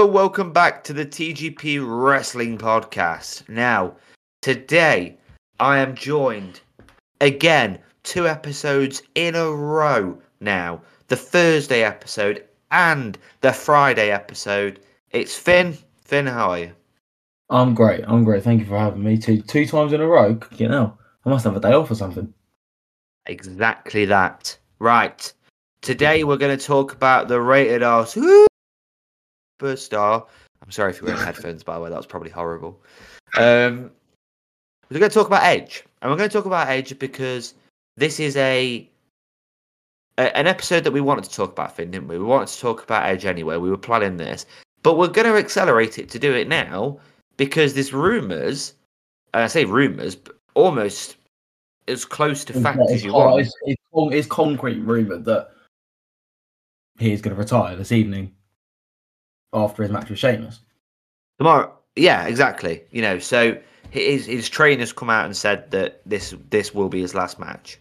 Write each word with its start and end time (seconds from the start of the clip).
Hello 0.00 0.10
welcome 0.10 0.50
back 0.50 0.82
to 0.84 0.94
the 0.94 1.04
TGP 1.04 1.84
Wrestling 1.86 2.56
Podcast. 2.56 3.46
Now, 3.50 3.96
today 4.40 5.18
I 5.58 5.76
am 5.76 5.94
joined 5.94 6.62
again, 7.20 7.78
two 8.02 8.26
episodes 8.26 9.02
in 9.14 9.34
a 9.34 9.52
row 9.52 10.18
now. 10.40 10.80
The 11.08 11.16
Thursday 11.16 11.84
episode 11.84 12.42
and 12.70 13.18
the 13.42 13.52
Friday 13.52 14.10
episode. 14.10 14.80
It's 15.10 15.36
Finn. 15.36 15.76
Finn, 16.02 16.26
how 16.26 16.52
are 16.52 16.58
you? 16.60 16.72
I'm 17.50 17.74
great. 17.74 18.02
I'm 18.08 18.24
great. 18.24 18.42
Thank 18.42 18.60
you 18.60 18.66
for 18.66 18.78
having 18.78 19.04
me 19.04 19.18
two 19.18 19.42
two 19.42 19.66
times 19.66 19.92
in 19.92 20.00
a 20.00 20.06
row. 20.06 20.40
You 20.56 20.68
know, 20.68 20.96
I 21.26 21.28
must 21.28 21.44
have 21.44 21.56
a 21.56 21.60
day 21.60 21.74
off 21.74 21.90
or 21.90 21.94
something. 21.94 22.32
Exactly 23.26 24.06
that. 24.06 24.56
Right. 24.78 25.30
Today 25.82 26.24
we're 26.24 26.38
going 26.38 26.56
to 26.56 26.66
talk 26.66 26.94
about 26.94 27.28
the 27.28 27.38
rated 27.38 27.82
R 27.82 28.06
superstar. 29.60 30.26
I'm 30.62 30.70
sorry 30.70 30.90
if 30.90 31.00
you're 31.00 31.08
wearing 31.08 31.24
headphones, 31.24 31.62
by 31.62 31.74
the 31.74 31.80
way. 31.80 31.90
That 31.90 31.96
was 31.96 32.06
probably 32.06 32.30
horrible. 32.30 32.80
Um, 33.36 33.90
we're 34.90 34.98
going 34.98 35.10
to 35.10 35.14
talk 35.14 35.26
about 35.26 35.44
Edge, 35.44 35.84
and 36.02 36.10
we're 36.10 36.16
going 36.16 36.28
to 36.28 36.36
talk 36.36 36.46
about 36.46 36.68
Edge 36.68 36.98
because 36.98 37.54
this 37.96 38.20
is 38.20 38.36
a, 38.36 38.88
a 40.18 40.36
an 40.36 40.46
episode 40.46 40.84
that 40.84 40.92
we 40.92 41.00
wanted 41.00 41.24
to 41.24 41.30
talk 41.30 41.52
about, 41.52 41.76
Finn, 41.76 41.90
didn't 41.90 42.08
we? 42.08 42.18
We 42.18 42.24
wanted 42.24 42.48
to 42.48 42.60
talk 42.60 42.82
about 42.82 43.08
Edge 43.08 43.24
anyway. 43.24 43.56
We 43.56 43.70
were 43.70 43.78
planning 43.78 44.16
this, 44.16 44.46
but 44.82 44.98
we're 44.98 45.08
going 45.08 45.26
to 45.26 45.38
accelerate 45.38 45.98
it 45.98 46.08
to 46.10 46.18
do 46.18 46.34
it 46.34 46.48
now 46.48 46.98
because 47.36 47.74
there's 47.74 47.92
rumors. 47.92 48.74
And 49.32 49.44
I 49.44 49.46
say 49.46 49.64
rumors, 49.64 50.16
but 50.16 50.36
almost 50.54 51.16
as 51.86 52.04
close 52.04 52.44
to 52.44 52.52
fact 52.52 52.80
it's, 52.82 52.92
as 52.92 53.04
you 53.04 53.12
hard- 53.12 53.30
want. 53.30 53.40
it's, 53.46 53.54
it's, 53.62 53.82
it's 53.92 54.26
concrete 54.26 54.80
rumor 54.80 55.18
that 55.18 55.50
he's 56.98 57.22
going 57.22 57.34
to 57.34 57.40
retire 57.40 57.76
this 57.76 57.92
evening 57.92 58.34
after 59.52 59.82
his 59.82 59.90
match 59.92 60.08
with 60.08 60.18
Sheamus. 60.18 60.60
Tomorrow, 61.38 61.72
yeah, 61.96 62.26
exactly. 62.26 62.82
You 62.90 63.02
know, 63.02 63.18
so 63.18 63.58
his 63.90 64.26
his 64.26 64.48
trainers 64.48 64.92
come 64.92 65.10
out 65.10 65.24
and 65.24 65.36
said 65.36 65.70
that 65.70 66.00
this 66.06 66.34
this 66.50 66.74
will 66.74 66.88
be 66.88 67.00
his 67.00 67.14
last 67.14 67.38
match. 67.38 67.78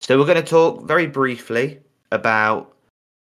So 0.00 0.18
we're 0.18 0.26
going 0.26 0.42
to 0.42 0.48
talk 0.48 0.86
very 0.86 1.06
briefly 1.06 1.80
about 2.12 2.74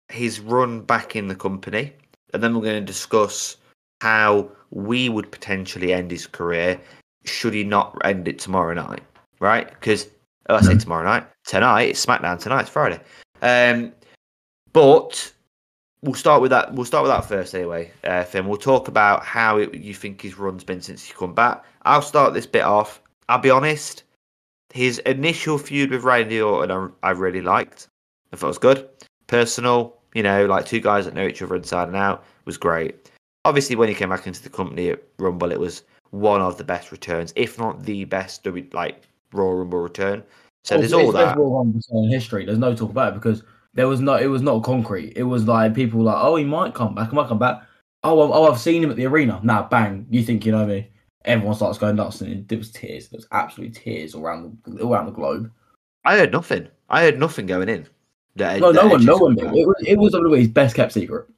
his 0.09 0.41
run 0.41 0.83
back 0.83 1.17
in 1.17 1.29
the 1.29 1.35
company, 1.35 1.93
and 2.33 2.43
then 2.43 2.55
we're 2.55 2.63
going 2.63 2.81
to 2.81 2.93
discuss 2.93 3.57
how 4.01 4.49
we 4.71 5.09
would 5.09 5.31
potentially 5.31 5.93
end 5.93 6.11
his 6.11 6.27
career 6.27 6.81
should 7.25 7.55
he 7.55 7.63
not 7.65 7.97
end 8.05 8.27
it 8.27 8.39
tomorrow 8.39 8.75
night, 8.75 9.03
right? 9.39 9.69
Because 9.69 10.09
oh, 10.49 10.57
I 10.57 10.61
say 10.61 10.75
Mhm. 10.75 10.83
tomorrow 10.83 11.05
night, 11.05 11.27
tonight 11.45 11.83
it's 11.83 12.05
SmackDown 12.05 12.39
tonight, 12.39 12.63
it's 12.63 12.71
Friday. 12.71 13.01
Um, 13.43 13.93
but 14.73 15.33
we'll 16.03 16.15
start 16.15 16.43
with 16.43 16.51
that. 16.51 16.75
We'll 16.75 16.85
start 16.85 17.05
with 17.05 17.13
that 17.13 17.25
first, 17.25 17.55
anyway. 17.55 17.91
Uh, 18.05 18.25
Finn, 18.25 18.47
we'll 18.47 18.59
talk 18.59 18.89
about 18.89 19.25
how 19.25 19.59
it, 19.59 19.75
you 19.75 19.95
think 19.95 20.21
his 20.21 20.39
run's 20.39 20.65
been 20.65 20.81
since 20.81 21.05
he 21.05 21.13
come 21.15 21.35
back. 21.35 21.65
I'll 21.83 22.03
start 22.03 22.35
this 22.35 22.47
bit 22.47 22.65
off. 22.65 23.01
I'll 23.29 23.39
be 23.39 23.51
honest. 23.51 24.05
His 24.73 24.99
initial 25.01 25.59
feud 25.59 25.91
with 25.91 26.03
Randy 26.03 26.41
Orton, 26.41 26.93
I, 27.03 27.09
I 27.09 27.11
really 27.11 27.43
liked. 27.43 27.89
I 28.33 28.37
thought 28.37 28.47
it 28.47 28.49
was 28.49 28.59
good, 28.59 28.89
personal. 29.27 29.99
You 30.15 30.23
know, 30.23 30.47
like 30.47 30.67
two 30.67 30.81
guys 30.81 31.05
that 31.05 31.15
know 31.15 31.27
each 31.27 31.43
other 31.43 31.57
inside 31.57 31.89
and 31.89 31.97
out 31.97 32.25
was 32.45 32.57
great. 32.59 33.11
Obviously, 33.45 33.77
when 33.77 33.89
he 33.89 33.95
came 33.95 34.11
back 34.11 34.27
into 34.27 34.43
the 34.43 34.49
company 34.49 34.91
at 34.91 35.03
Rumble, 35.19 35.53
it 35.53 35.61
was 35.61 35.83
one 36.11 36.41
of 36.41 36.59
the 36.59 36.65
best 36.65 36.93
returns, 36.93 37.33
if 37.37 37.59
not 37.59 37.83
the 37.83 38.05
best, 38.05 38.47
like 38.73 39.03
Royal 39.33 39.57
Rumble 39.57 39.81
return. 39.81 40.23
So 40.65 40.79
there's 40.79 40.93
all 40.93 41.13
that. 41.13 41.37
Royal 41.37 41.59
Rumble 41.59 41.81
in 41.91 42.11
history. 42.11 42.45
There's 42.45 42.59
no 42.59 42.75
talk 42.75 42.91
about 42.91 43.13
it 43.13 43.15
because 43.17 43.43
there 43.75 43.89
was 43.89 44.01
no. 44.01 44.15
It 44.17 44.27
was 44.27 44.43
not 44.43 44.63
concrete. 44.63 45.13
It 45.17 45.23
was 45.25 45.47
like 45.47 45.75
people 45.75 45.99
were 45.99 46.05
like, 46.07 46.19
oh, 46.23 46.37
he 46.37 46.45
might 46.45 46.75
come 46.75 46.95
back. 46.95 47.11
He 47.11 47.17
might 47.17 47.29
come 47.29 47.39
back. 47.39 47.63
Oh, 48.05 48.23
I've, 48.23 48.31
oh, 48.31 48.51
I've 48.53 48.59
seen 48.61 48.83
him 48.83 48.91
at 48.91 48.97
the 48.97 49.07
arena. 49.07 49.41
Now, 49.43 49.63
bang! 49.65 50.07
You 50.11 50.23
think 50.23 50.45
you 50.45 50.53
know 50.53 50.67
me? 50.67 50.89
Everyone 51.25 51.55
starts 51.55 51.79
going 51.79 51.97
nuts, 51.97 52.21
and 52.21 52.33
it, 52.33 52.49
there 52.49 52.59
was 52.59 52.71
tears. 52.73 53.09
There 53.09 53.19
was 53.19 53.29
absolutely 53.33 53.75
tears 53.75 54.15
all 54.15 54.23
around 54.23 54.59
the 54.67 54.85
around 54.87 55.07
the 55.07 55.13
globe. 55.13 55.51
I 56.05 56.19
heard 56.19 56.33
nothing. 56.33 56.69
I 56.91 57.03
heard 57.05 57.19
nothing 57.19 57.47
going 57.47 57.69
in. 57.69 57.87
that- 58.37 58.61
No, 58.61 58.73
that 58.73 58.83
no 58.85 58.89
one, 58.91 59.05
no 59.05 59.17
one 59.17 59.35
knew. 59.35 59.47
It 59.47 59.67
was 59.67 59.77
it 59.87 59.99
was 59.99 60.13
WWE's 60.15 60.49
best 60.49 60.75
kept 60.75 60.93
secret. 60.93 61.29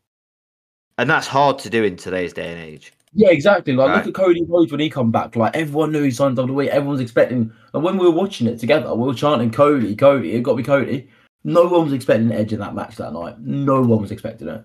and 0.99 1.11
that's 1.11 1.27
hard 1.27 1.59
to 1.61 1.71
do 1.71 1.85
in 1.85 1.97
today's 1.97 2.33
day 2.33 2.51
and 2.51 2.61
age. 2.61 2.93
Yeah, 3.13 3.29
exactly. 3.31 3.75
Like 3.75 3.89
Right. 3.91 3.97
look 3.99 4.07
at 4.09 4.15
Cody 4.25 4.43
Rhodes 4.49 4.73
when 4.73 4.81
he 4.81 4.89
come 4.91 5.11
back. 5.13 5.37
Like 5.37 5.55
everyone 5.55 5.93
knew 5.93 6.03
he 6.03 6.11
signed 6.11 6.37
WWE. 6.37 6.67
Everyone's 6.69 7.01
expecting. 7.01 7.53
And 7.75 7.83
when 7.85 7.97
we 7.99 8.07
were 8.07 8.11
watching 8.13 8.47
it 8.49 8.59
together, 8.59 8.93
we 8.95 9.07
were 9.07 9.15
chanting 9.15 9.51
Cody, 9.53 9.95
Cody. 9.95 10.33
It 10.35 10.43
got 10.43 10.53
to 10.53 10.57
be 10.57 10.63
Cody. 10.63 11.09
No 11.45 11.65
one 11.67 11.85
was 11.85 11.93
expecting 11.93 12.27
an 12.31 12.39
Edge 12.39 12.53
in 12.53 12.61
that 12.61 12.75
match 12.75 12.97
that 12.97 13.13
night. 13.13 13.39
No 13.39 13.83
one 13.83 14.01
was 14.01 14.11
expecting 14.11 14.49
it. 14.49 14.65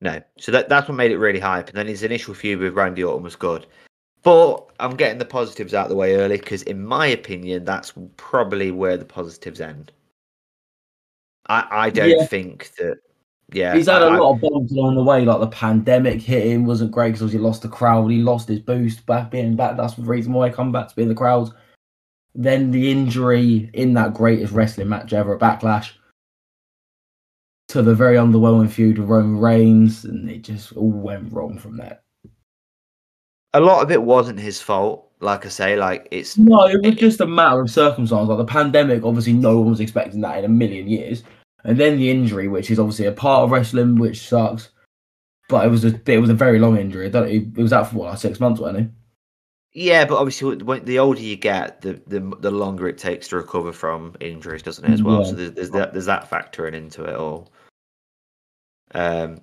No, 0.00 0.20
so 0.38 0.50
that 0.52 0.68
that's 0.68 0.88
what 0.88 0.96
made 0.96 1.12
it 1.12 1.18
really 1.18 1.40
hype. 1.40 1.68
And 1.68 1.76
then 1.76 1.86
his 1.86 2.02
initial 2.02 2.34
feud 2.34 2.58
with 2.58 2.74
Randy 2.74 3.04
Orton 3.04 3.22
was 3.22 3.36
good, 3.36 3.66
but 4.22 4.66
I'm 4.80 4.96
getting 4.96 5.18
the 5.18 5.24
positives 5.26 5.74
out 5.74 5.84
of 5.84 5.90
the 5.90 5.96
way 5.96 6.16
early 6.16 6.38
because, 6.38 6.62
in 6.62 6.84
my 6.84 7.06
opinion, 7.06 7.64
that's 7.64 7.92
probably 8.16 8.70
where 8.70 8.96
the 8.96 9.04
positives 9.04 9.60
end. 9.60 9.92
I 11.48 11.66
I 11.70 11.90
don't 11.90 12.10
Yeah. 12.10 12.24
think 12.26 12.72
that. 12.78 12.98
Yeah, 13.52 13.74
He's 13.74 13.88
had 13.88 14.02
a 14.02 14.08
a 14.08 14.16
lot 14.16 14.34
of 14.36 14.40
bumps 14.40 14.70
along 14.72 14.94
the 14.94 15.02
way. 15.02 15.24
Like 15.24 15.40
the 15.40 15.48
pandemic 15.48 16.22
hit 16.22 16.46
him 16.46 16.64
wasn't 16.66 16.92
great 16.92 17.12
because 17.14 17.32
he 17.32 17.38
lost 17.38 17.62
the 17.62 17.68
crowd. 17.68 18.08
He 18.08 18.18
lost 18.22 18.46
his 18.48 18.60
boost 18.60 19.04
back 19.06 19.32
being 19.32 19.56
back. 19.56 19.76
That's 19.76 19.94
the 19.94 20.02
reason 20.02 20.32
why 20.32 20.48
he 20.48 20.54
come 20.54 20.70
back 20.70 20.86
to 20.88 20.94
be 20.94 21.02
in 21.02 21.08
the 21.08 21.16
crowds. 21.16 21.50
Then 22.34 22.70
the 22.70 22.90
injury 22.90 23.70
in 23.74 23.94
that 23.94 24.14
greatest 24.14 24.52
wrestling 24.52 24.88
match 24.88 25.12
ever 25.12 25.34
at 25.34 25.40
Backlash. 25.40 25.92
To 27.68 27.82
the 27.82 27.94
very 27.94 28.16
underwhelming 28.16 28.70
feud 28.70 28.98
with 28.98 29.08
Roman 29.08 29.38
Reigns, 29.38 30.04
and 30.04 30.28
it 30.30 30.42
just 30.42 30.72
all 30.72 30.90
went 30.90 31.32
wrong 31.32 31.58
from 31.58 31.76
there. 31.76 32.00
a 33.52 33.60
lot 33.60 33.82
of 33.82 33.90
it 33.90 34.02
wasn't 34.02 34.38
his 34.40 34.60
fault. 34.60 35.06
Like 35.20 35.44
I 35.44 35.50
say, 35.50 35.76
like 35.76 36.08
it's 36.10 36.38
No, 36.38 36.66
it 36.66 36.84
was 36.84 36.94
just 36.96 37.20
a 37.20 37.26
matter 37.26 37.60
of 37.60 37.70
circumstance. 37.70 38.28
Like 38.28 38.38
the 38.38 38.44
pandemic, 38.44 39.04
obviously, 39.04 39.34
no 39.34 39.60
one 39.60 39.70
was 39.70 39.80
expecting 39.80 40.20
that 40.22 40.38
in 40.38 40.44
a 40.44 40.48
million 40.48 40.88
years. 40.88 41.22
And 41.64 41.78
then 41.78 41.98
the 41.98 42.10
injury, 42.10 42.48
which 42.48 42.70
is 42.70 42.78
obviously 42.78 43.06
a 43.06 43.12
part 43.12 43.44
of 43.44 43.50
wrestling, 43.50 43.96
which 43.96 44.26
sucks. 44.26 44.70
But 45.48 45.66
it 45.66 45.68
was 45.68 45.84
a 45.84 46.00
it 46.06 46.18
was 46.18 46.30
a 46.30 46.34
very 46.34 46.58
long 46.58 46.78
injury. 46.78 47.08
It, 47.08 47.14
it 47.14 47.56
was 47.56 47.72
out 47.72 47.90
for 47.90 47.96
what, 47.96 48.10
like 48.10 48.18
six 48.18 48.40
months, 48.40 48.60
wasn't 48.60 48.86
it? 48.86 48.90
Yeah, 49.72 50.04
but 50.04 50.16
obviously, 50.16 50.56
when, 50.56 50.84
the 50.84 50.98
older 50.98 51.20
you 51.20 51.36
get, 51.36 51.80
the, 51.82 52.00
the 52.06 52.18
the 52.40 52.50
longer 52.50 52.88
it 52.88 52.98
takes 52.98 53.28
to 53.28 53.36
recover 53.36 53.72
from 53.72 54.16
injuries, 54.20 54.62
doesn't 54.62 54.84
it? 54.84 54.90
As 54.90 55.02
well, 55.02 55.20
Yeah. 55.20 55.26
so 55.26 55.32
there's, 55.36 55.52
there's 55.52 55.70
that 55.70 55.92
there's 55.92 56.06
that 56.06 56.28
factoring 56.28 56.74
into 56.74 57.04
it 57.04 57.14
all. 57.14 57.52
Um, 58.92 59.40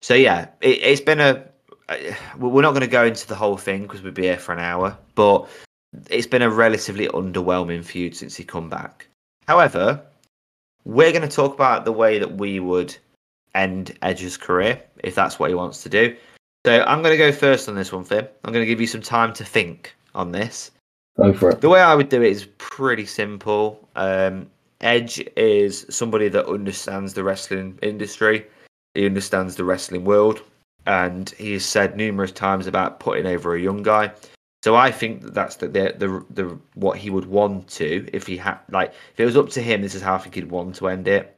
so 0.00 0.14
yeah, 0.14 0.48
it, 0.60 0.78
it's 0.82 1.00
been 1.00 1.20
a. 1.20 1.44
uh, 1.88 1.96
We're 2.38 2.62
not 2.62 2.70
going 2.70 2.82
to 2.82 2.86
go 2.86 3.04
into 3.04 3.26
the 3.26 3.34
whole 3.34 3.56
thing 3.56 3.82
because 3.82 4.02
we'd 4.02 4.14
be 4.14 4.22
here 4.22 4.38
for 4.38 4.52
an 4.52 4.60
hour, 4.60 4.96
but 5.16 5.48
it's 6.08 6.26
been 6.28 6.42
a 6.42 6.50
relatively 6.50 7.08
underwhelming 7.08 7.84
feud 7.84 8.14
since 8.14 8.36
he 8.36 8.44
come 8.44 8.68
back. 8.70 9.08
However, 9.48 10.00
we're 10.84 11.10
going 11.10 11.28
to 11.28 11.34
talk 11.34 11.54
about 11.54 11.84
the 11.84 11.92
way 11.92 12.20
that 12.20 12.36
we 12.36 12.60
would 12.60 12.96
end 13.54 13.98
Edge's 14.02 14.36
career 14.36 14.80
if 15.02 15.16
that's 15.16 15.38
what 15.40 15.48
he 15.50 15.54
wants 15.56 15.82
to 15.82 15.88
do. 15.88 16.14
So 16.66 16.82
I'm 16.84 17.02
going 17.02 17.12
to 17.12 17.18
go 17.18 17.32
first 17.32 17.68
on 17.68 17.74
this 17.74 17.92
one, 17.92 18.04
Finn. 18.04 18.26
I'm 18.44 18.52
going 18.52 18.62
to 18.62 18.66
give 18.66 18.80
you 18.80 18.86
some 18.86 19.00
time 19.00 19.32
to 19.34 19.44
think 19.44 19.94
on 20.14 20.32
this. 20.32 20.70
Go 21.16 21.32
for 21.32 21.50
it. 21.50 21.60
The 21.60 21.68
way 21.68 21.80
I 21.80 21.94
would 21.94 22.08
do 22.08 22.22
it 22.22 22.30
is 22.30 22.46
pretty 22.58 23.06
simple. 23.06 23.88
Um, 23.96 24.50
Edge 24.80 25.18
is 25.36 25.86
somebody 25.88 26.28
that 26.28 26.46
understands 26.46 27.14
the 27.14 27.24
wrestling 27.24 27.78
industry. 27.82 28.46
He 28.94 29.06
understands 29.06 29.56
the 29.56 29.64
wrestling 29.64 30.04
world, 30.04 30.42
and 30.86 31.30
he 31.30 31.52
has 31.54 31.64
said 31.64 31.96
numerous 31.96 32.32
times 32.32 32.66
about 32.66 33.00
putting 33.00 33.26
over 33.26 33.54
a 33.54 33.60
young 33.60 33.82
guy. 33.82 34.12
So 34.62 34.76
I 34.76 34.90
think 34.90 35.22
that 35.22 35.34
that's 35.34 35.56
the 35.56 35.68
the 35.68 35.94
the, 35.98 36.24
the 36.30 36.58
what 36.74 36.98
he 36.98 37.10
would 37.10 37.26
want 37.26 37.68
to 37.70 38.08
if 38.12 38.26
he 38.26 38.36
had 38.36 38.58
like 38.70 38.92
if 39.12 39.20
it 39.20 39.24
was 39.24 39.36
up 39.36 39.50
to 39.50 39.62
him. 39.62 39.82
This 39.82 39.94
is 39.94 40.02
how 40.02 40.14
I 40.14 40.18
think 40.18 40.34
he'd 40.34 40.50
want 40.50 40.76
to 40.76 40.88
end 40.88 41.08
it. 41.08 41.36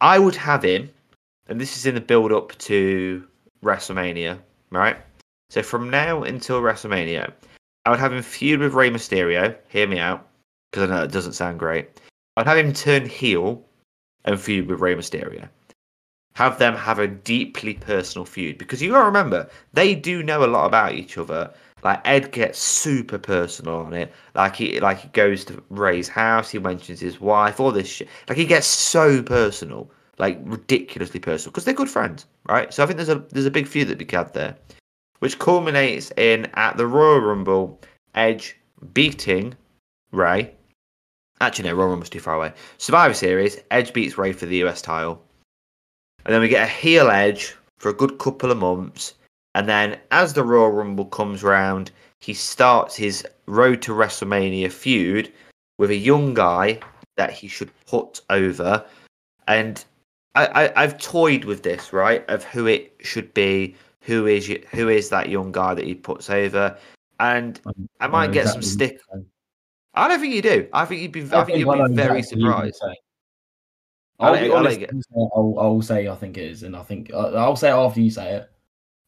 I 0.00 0.18
would 0.18 0.36
have 0.36 0.62
him, 0.62 0.90
and 1.48 1.60
this 1.60 1.76
is 1.76 1.86
in 1.86 1.94
the 1.94 2.00
build 2.00 2.32
up 2.32 2.56
to 2.58 3.26
WrestleMania, 3.62 4.38
right? 4.70 4.96
So 5.50 5.62
from 5.62 5.90
now 5.90 6.22
until 6.22 6.60
WrestleMania, 6.60 7.32
I 7.84 7.90
would 7.90 7.98
have 7.98 8.12
him 8.12 8.22
feud 8.22 8.60
with 8.60 8.74
Rey 8.74 8.90
Mysterio. 8.90 9.56
Hear 9.68 9.86
me 9.86 9.98
out, 9.98 10.26
because 10.70 10.88
I 10.88 10.94
know 10.94 11.02
it 11.02 11.12
doesn't 11.12 11.32
sound 11.32 11.58
great. 11.58 12.00
I'd 12.36 12.46
have 12.46 12.58
him 12.58 12.72
turn 12.72 13.06
heel 13.06 13.62
and 14.24 14.40
feud 14.40 14.68
with 14.68 14.80
Rey 14.80 14.94
Mysterio. 14.94 15.48
Have 16.34 16.58
them 16.58 16.76
have 16.76 16.98
a 16.98 17.08
deeply 17.08 17.74
personal 17.74 18.24
feud 18.24 18.56
because 18.56 18.80
you 18.80 18.92
gotta 18.92 19.04
remember 19.04 19.50
they 19.72 19.94
do 19.94 20.22
know 20.22 20.44
a 20.44 20.46
lot 20.46 20.66
about 20.66 20.94
each 20.94 21.18
other. 21.18 21.52
Like 21.82 22.00
Ed 22.04 22.30
gets 22.30 22.58
super 22.58 23.18
personal 23.18 23.76
on 23.76 23.92
it. 23.94 24.12
Like 24.34 24.56
he 24.56 24.78
like 24.80 25.00
he 25.00 25.08
goes 25.08 25.44
to 25.46 25.62
Rey's 25.70 26.08
house. 26.08 26.50
He 26.50 26.58
mentions 26.58 27.00
his 27.00 27.20
wife. 27.20 27.58
All 27.58 27.72
this 27.72 27.88
shit. 27.88 28.08
Like 28.28 28.38
he 28.38 28.44
gets 28.44 28.66
so 28.66 29.22
personal, 29.22 29.90
like 30.20 30.38
ridiculously 30.44 31.18
personal, 31.18 31.50
because 31.50 31.64
they're 31.64 31.74
good 31.74 31.90
friends, 31.90 32.26
right? 32.46 32.72
So 32.72 32.82
I 32.82 32.86
think 32.86 32.98
there's 32.98 33.08
a 33.08 33.24
there's 33.30 33.46
a 33.46 33.50
big 33.50 33.66
feud 33.66 33.88
that 33.88 33.98
be 33.98 34.06
had 34.10 34.32
there, 34.34 34.54
which 35.18 35.38
culminates 35.38 36.12
in 36.16 36.46
at 36.54 36.76
the 36.76 36.86
Royal 36.86 37.20
Rumble, 37.20 37.80
Edge 38.14 38.56
beating 38.92 39.54
Rey. 40.12 40.54
Actually, 41.40 41.70
no, 41.70 41.74
Royal 41.74 41.88
Rumble's 41.88 42.10
too 42.10 42.20
far 42.20 42.34
away. 42.34 42.52
Survivor 42.76 43.14
Series, 43.14 43.58
Edge 43.70 43.94
beats 43.94 44.18
Rey 44.18 44.32
for 44.32 44.44
the 44.44 44.62
US 44.64 44.82
title. 44.82 45.24
And 46.26 46.34
then 46.34 46.42
we 46.42 46.48
get 46.48 46.68
a 46.68 46.70
heel 46.70 47.10
Edge 47.10 47.56
for 47.78 47.88
a 47.88 47.94
good 47.94 48.18
couple 48.18 48.50
of 48.50 48.58
months, 48.58 49.14
and 49.54 49.66
then 49.66 49.98
as 50.10 50.34
the 50.34 50.44
Royal 50.44 50.70
Rumble 50.70 51.06
comes 51.06 51.42
round, 51.42 51.90
he 52.20 52.34
starts 52.34 52.94
his 52.94 53.26
road 53.46 53.80
to 53.82 53.92
WrestleMania 53.92 54.70
feud 54.70 55.32
with 55.78 55.88
a 55.88 55.96
young 55.96 56.34
guy 56.34 56.78
that 57.16 57.32
he 57.32 57.48
should 57.48 57.70
put 57.86 58.20
over. 58.28 58.84
And 59.48 59.82
I, 60.34 60.46
I, 60.46 60.82
I've 60.82 60.98
toyed 60.98 61.44
with 61.44 61.62
this, 61.62 61.92
right? 61.92 62.24
Of 62.28 62.44
who 62.44 62.66
it 62.66 62.94
should 63.00 63.32
be, 63.34 63.74
who 64.02 64.26
is 64.26 64.46
who 64.70 64.88
is 64.88 65.08
that 65.08 65.28
young 65.28 65.52
guy 65.52 65.74
that 65.74 65.84
he 65.84 65.94
puts 65.94 66.30
over, 66.30 66.76
and 67.18 67.60
I 68.00 68.06
might 68.06 68.32
get 68.32 68.48
some 68.48 68.62
stick. 68.62 69.00
what 69.08 69.16
you're 69.16 69.22
saying. 69.22 69.26
I 69.94 70.08
don't 70.08 70.20
think 70.20 70.34
you 70.34 70.42
do. 70.42 70.68
I 70.72 70.84
think 70.84 71.02
you'd 71.02 71.12
be. 71.12 71.22
I, 71.22 71.44
think 71.44 71.50
I 71.50 71.54
you'd 71.58 71.88
be 71.88 71.94
very 71.94 72.20
exactly 72.20 72.40
surprised. 72.40 72.82
I 72.84 72.94
I'll 74.20 74.38
be 74.38 74.50
honest. 74.50 74.80
like 74.80 74.88
it. 74.88 74.94
say- 74.94 75.28
I'll, 75.34 75.56
I'll 75.58 75.82
say 75.82 76.08
I 76.08 76.14
think 76.14 76.38
it 76.38 76.44
is, 76.44 76.62
and 76.62 76.76
I 76.76 76.82
think 76.82 77.12
I'll, 77.12 77.36
I'll 77.36 77.56
say 77.56 77.70
it 77.70 77.74
after 77.74 78.00
you 78.00 78.10
say 78.10 78.36
it. 78.36 78.50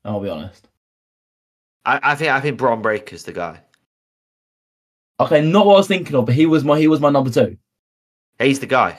I'll 0.04 0.20
be 0.20 0.28
honest. 0.28 0.68
I, 1.84 2.00
I 2.02 2.14
think 2.14 2.30
I 2.30 2.40
think 2.40 2.58
Bron 2.58 2.82
Breakker's 2.82 3.25
the 3.25 3.32
guy. 3.32 3.60
Okay, 5.20 5.40
not 5.40 5.66
what 5.66 5.75
I 5.75 5.78
was 5.78 5.88
thinking 5.88 6.16
of, 6.16 6.26
but 6.26 6.34
he 6.34 6.46
was 6.46 6.64
my 6.64 6.78
he 6.78 6.88
was 6.88 7.00
my 7.00 7.10
number 7.10 7.30
two. 7.30 7.56
He's 8.38 8.58
the 8.58 8.66
guy. 8.66 8.98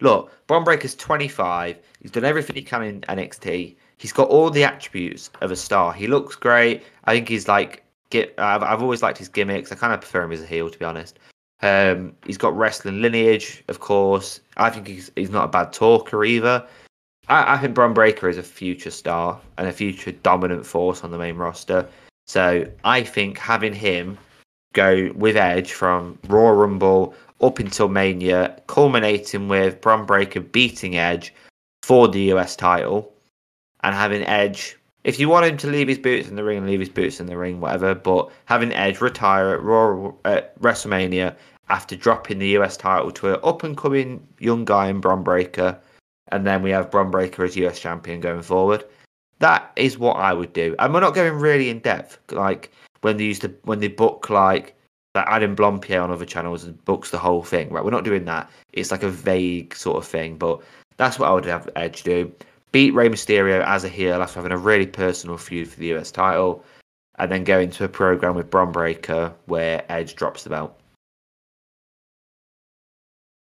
Look, 0.00 0.32
Bron 0.46 0.64
Breakker's 0.64 0.94
25. 0.94 1.78
He's 2.00 2.10
done 2.10 2.24
everything 2.24 2.56
he 2.56 2.62
can 2.62 2.82
in 2.82 3.00
NXT. 3.02 3.76
He's 3.98 4.12
got 4.12 4.28
all 4.28 4.50
the 4.50 4.64
attributes 4.64 5.30
of 5.40 5.50
a 5.50 5.56
star. 5.56 5.92
He 5.92 6.06
looks 6.06 6.36
great. 6.36 6.82
I 7.04 7.14
think 7.14 7.28
he's 7.28 7.48
like. 7.48 7.84
Get, 8.08 8.34
I've, 8.38 8.64
I've 8.64 8.82
always 8.82 9.04
liked 9.04 9.18
his 9.18 9.28
gimmicks. 9.28 9.70
I 9.70 9.76
kind 9.76 9.92
of 9.92 10.00
prefer 10.00 10.24
him 10.24 10.32
as 10.32 10.42
a 10.42 10.46
heel, 10.46 10.68
to 10.68 10.76
be 10.76 10.84
honest. 10.84 11.20
Um, 11.62 12.14
he's 12.24 12.38
got 12.38 12.56
wrestling 12.56 13.02
lineage, 13.02 13.62
of 13.68 13.80
course. 13.80 14.40
I 14.56 14.70
think 14.70 14.88
he's 14.88 15.12
he's 15.14 15.30
not 15.30 15.44
a 15.44 15.48
bad 15.48 15.72
talker 15.72 16.24
either. 16.24 16.66
I, 17.28 17.54
I 17.54 17.58
think 17.58 17.74
Bron 17.74 17.94
Breakker 17.94 18.28
is 18.28 18.38
a 18.38 18.42
future 18.42 18.90
star 18.90 19.40
and 19.58 19.68
a 19.68 19.72
future 19.72 20.12
dominant 20.12 20.66
force 20.66 21.04
on 21.04 21.10
the 21.10 21.18
main 21.18 21.36
roster. 21.36 21.88
So 22.26 22.66
I 22.84 23.02
think 23.02 23.38
having 23.38 23.74
him 23.74 24.18
go 24.72 25.10
with 25.14 25.36
Edge 25.36 25.72
from 25.72 26.18
Raw 26.28 26.50
Rumble 26.50 27.14
up 27.40 27.58
until 27.58 27.88
Mania, 27.88 28.60
culminating 28.66 29.48
with 29.48 29.80
Bron 29.80 30.04
Breakker 30.06 30.40
beating 30.40 30.96
Edge 30.96 31.34
for 31.82 32.08
the 32.08 32.32
US 32.32 32.56
title, 32.56 33.12
and 33.82 33.94
having 33.94 34.22
Edge. 34.26 34.76
If 35.02 35.18
you 35.18 35.30
want 35.30 35.46
him 35.46 35.56
to 35.58 35.66
leave 35.66 35.88
his 35.88 35.98
boots 35.98 36.28
in 36.28 36.36
the 36.36 36.44
ring, 36.44 36.66
leave 36.66 36.80
his 36.80 36.90
boots 36.90 37.20
in 37.20 37.26
the 37.26 37.36
ring, 37.38 37.60
whatever. 37.60 37.94
But 37.94 38.30
having 38.44 38.72
Edge 38.72 39.00
retire 39.00 39.54
at 39.54 39.62
Raw 39.62 40.12
at 40.24 40.60
WrestleMania 40.60 41.34
after 41.70 41.96
dropping 41.96 42.38
the 42.38 42.58
US 42.58 42.76
title 42.76 43.10
to 43.12 43.34
an 43.34 43.40
up 43.42 43.62
and 43.62 43.76
coming 43.76 44.26
young 44.38 44.64
guy 44.64 44.88
in 44.88 45.00
Bron 45.00 45.22
Breakker, 45.22 45.78
and 46.28 46.46
then 46.46 46.62
we 46.62 46.70
have 46.70 46.90
Bron 46.90 47.10
Breakker 47.10 47.44
as 47.44 47.56
US 47.56 47.80
champion 47.80 48.20
going 48.20 48.42
forward. 48.42 48.84
That 49.38 49.72
is 49.76 49.96
what 49.96 50.16
I 50.16 50.34
would 50.34 50.52
do. 50.52 50.76
And 50.78 50.92
we're 50.92 51.00
not 51.00 51.14
going 51.14 51.32
really 51.32 51.70
in 51.70 51.78
depth, 51.78 52.18
like 52.30 52.70
when 53.02 53.16
they 53.16 53.24
used 53.24 53.42
to 53.42 53.54
when 53.64 53.80
they 53.80 53.88
book 53.88 54.30
like 54.30 54.76
that 55.14 55.28
Adam 55.28 55.56
Blampied 55.56 56.02
on 56.02 56.10
other 56.10 56.24
channels 56.24 56.64
and 56.64 56.82
books 56.84 57.10
the 57.10 57.18
whole 57.18 57.42
thing. 57.42 57.70
Right, 57.70 57.84
we're 57.84 57.90
not 57.90 58.04
doing 58.04 58.24
that. 58.26 58.50
It's 58.72 58.90
like 58.90 59.02
a 59.02 59.10
vague 59.10 59.74
sort 59.74 59.96
of 59.96 60.06
thing, 60.06 60.36
but 60.36 60.60
that's 60.96 61.18
what 61.18 61.28
I 61.28 61.32
would 61.32 61.44
have 61.46 61.68
Edge 61.76 62.02
do. 62.02 62.32
Beat 62.72 62.94
Rey 62.94 63.08
Mysterio 63.08 63.64
as 63.64 63.82
a 63.82 63.88
heel 63.88 64.22
after 64.22 64.38
having 64.38 64.52
a 64.52 64.58
really 64.58 64.86
personal 64.86 65.36
feud 65.36 65.68
for 65.68 65.80
the 65.80 65.92
US 65.94 66.10
title, 66.12 66.64
and 67.18 67.30
then 67.30 67.44
go 67.44 67.58
into 67.58 67.84
a 67.84 67.88
program 67.88 68.34
with 68.34 68.50
Bron 68.50 68.70
Breakker 68.70 69.32
where 69.46 69.84
Edge 69.88 70.14
drops 70.14 70.44
the 70.44 70.50
belt. 70.50 70.78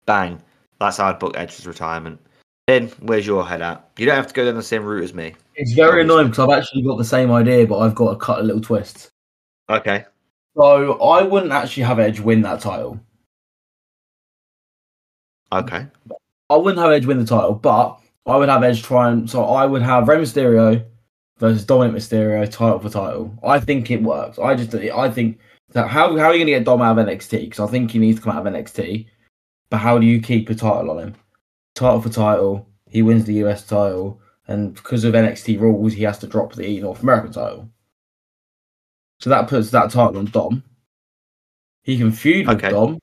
Bang. 0.05 0.41
That's 0.79 0.97
how 0.97 1.09
I'd 1.09 1.19
book 1.19 1.37
Edge's 1.37 1.67
retirement. 1.67 2.19
Then 2.67 2.87
where's 3.01 3.27
your 3.27 3.45
head 3.45 3.61
at? 3.61 3.89
You 3.97 4.05
don't 4.05 4.15
have 4.15 4.27
to 4.27 4.33
go 4.33 4.45
down 4.45 4.55
the 4.55 4.63
same 4.63 4.83
route 4.83 5.03
as 5.03 5.13
me. 5.13 5.35
It's 5.55 5.73
very 5.73 5.89
Obviously. 5.89 6.03
annoying 6.03 6.27
because 6.29 6.39
I've 6.39 6.57
actually 6.57 6.81
got 6.81 6.97
the 6.97 7.05
same 7.05 7.31
idea, 7.31 7.67
but 7.67 7.79
I've 7.79 7.95
got 7.95 8.11
to 8.11 8.17
cut 8.17 8.39
a 8.39 8.43
little 8.43 8.61
twist. 8.61 9.09
Okay. 9.69 10.05
So 10.55 10.99
I 11.01 11.23
wouldn't 11.23 11.51
actually 11.51 11.83
have 11.83 11.99
Edge 11.99 12.19
win 12.19 12.41
that 12.41 12.61
title. 12.61 12.99
Okay. 15.51 15.87
I 16.49 16.55
wouldn't 16.55 16.81
have 16.81 16.91
Edge 16.91 17.05
win 17.05 17.19
the 17.19 17.25
title, 17.25 17.53
but 17.53 17.99
I 18.25 18.37
would 18.37 18.49
have 18.49 18.63
Edge 18.63 18.83
try 18.83 19.09
and 19.09 19.29
so 19.29 19.45
I 19.45 19.65
would 19.65 19.81
have 19.81 20.07
Rey 20.07 20.17
Mysterio 20.17 20.85
versus 21.39 21.65
Dominic 21.65 21.95
Mysterio 21.95 22.49
title 22.49 22.79
for 22.79 22.89
title. 22.89 23.37
I 23.43 23.59
think 23.59 23.89
it 23.89 24.03
works. 24.03 24.39
I 24.39 24.55
just 24.55 24.73
I 24.75 25.09
think 25.09 25.39
that 25.71 25.87
how 25.87 26.15
how 26.17 26.25
are 26.25 26.33
you 26.33 26.39
going 26.39 26.47
to 26.47 26.59
get 26.59 26.65
Dom 26.65 26.81
out 26.81 26.97
of 26.97 27.05
NXT? 27.07 27.31
Because 27.41 27.59
I 27.59 27.71
think 27.71 27.91
he 27.91 27.99
needs 27.99 28.19
to 28.19 28.23
come 28.23 28.35
out 28.35 28.45
of 28.45 28.53
NXT. 28.53 29.07
But 29.69 29.77
how 29.77 29.97
do 29.97 30.05
you 30.05 30.21
keep 30.21 30.49
a 30.49 30.55
title 30.55 30.91
on 30.91 30.99
him? 30.99 31.15
Title 31.75 32.01
for 32.01 32.09
title. 32.09 32.67
He 32.89 33.01
wins 33.01 33.25
the 33.25 33.33
US 33.45 33.65
title, 33.65 34.21
and 34.47 34.75
because 34.75 35.03
of 35.03 35.15
NXT 35.15 35.59
rules, 35.59 35.93
he 35.93 36.03
has 36.03 36.19
to 36.19 36.27
drop 36.27 36.53
the 36.53 36.79
North 36.79 37.01
American 37.01 37.31
title. 37.31 37.69
So 39.23 39.29
that 39.29 39.47
puts 39.47 39.69
that 39.69 39.89
title 39.89 40.17
on 40.17 40.25
Dom. 40.25 40.63
He 41.83 41.97
can 41.97 42.11
feud 42.11 42.45
with 42.45 42.59
Dom 42.61 42.99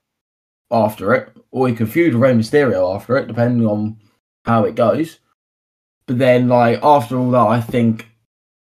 after 0.71 1.15
it, 1.15 1.31
or 1.51 1.67
he 1.67 1.75
can 1.75 1.87
feud 1.87 2.13
with 2.13 2.23
Rey 2.23 2.35
Mysterio 2.35 2.95
after 2.95 3.17
it, 3.17 3.27
depending 3.27 3.67
on 3.67 3.97
how 4.45 4.65
it 4.65 4.75
goes. 4.75 5.19
But 6.07 6.19
then, 6.19 6.47
like 6.47 6.79
after 6.83 7.17
all 7.17 7.31
that, 7.31 7.47
I 7.47 7.63
think 7.63 8.07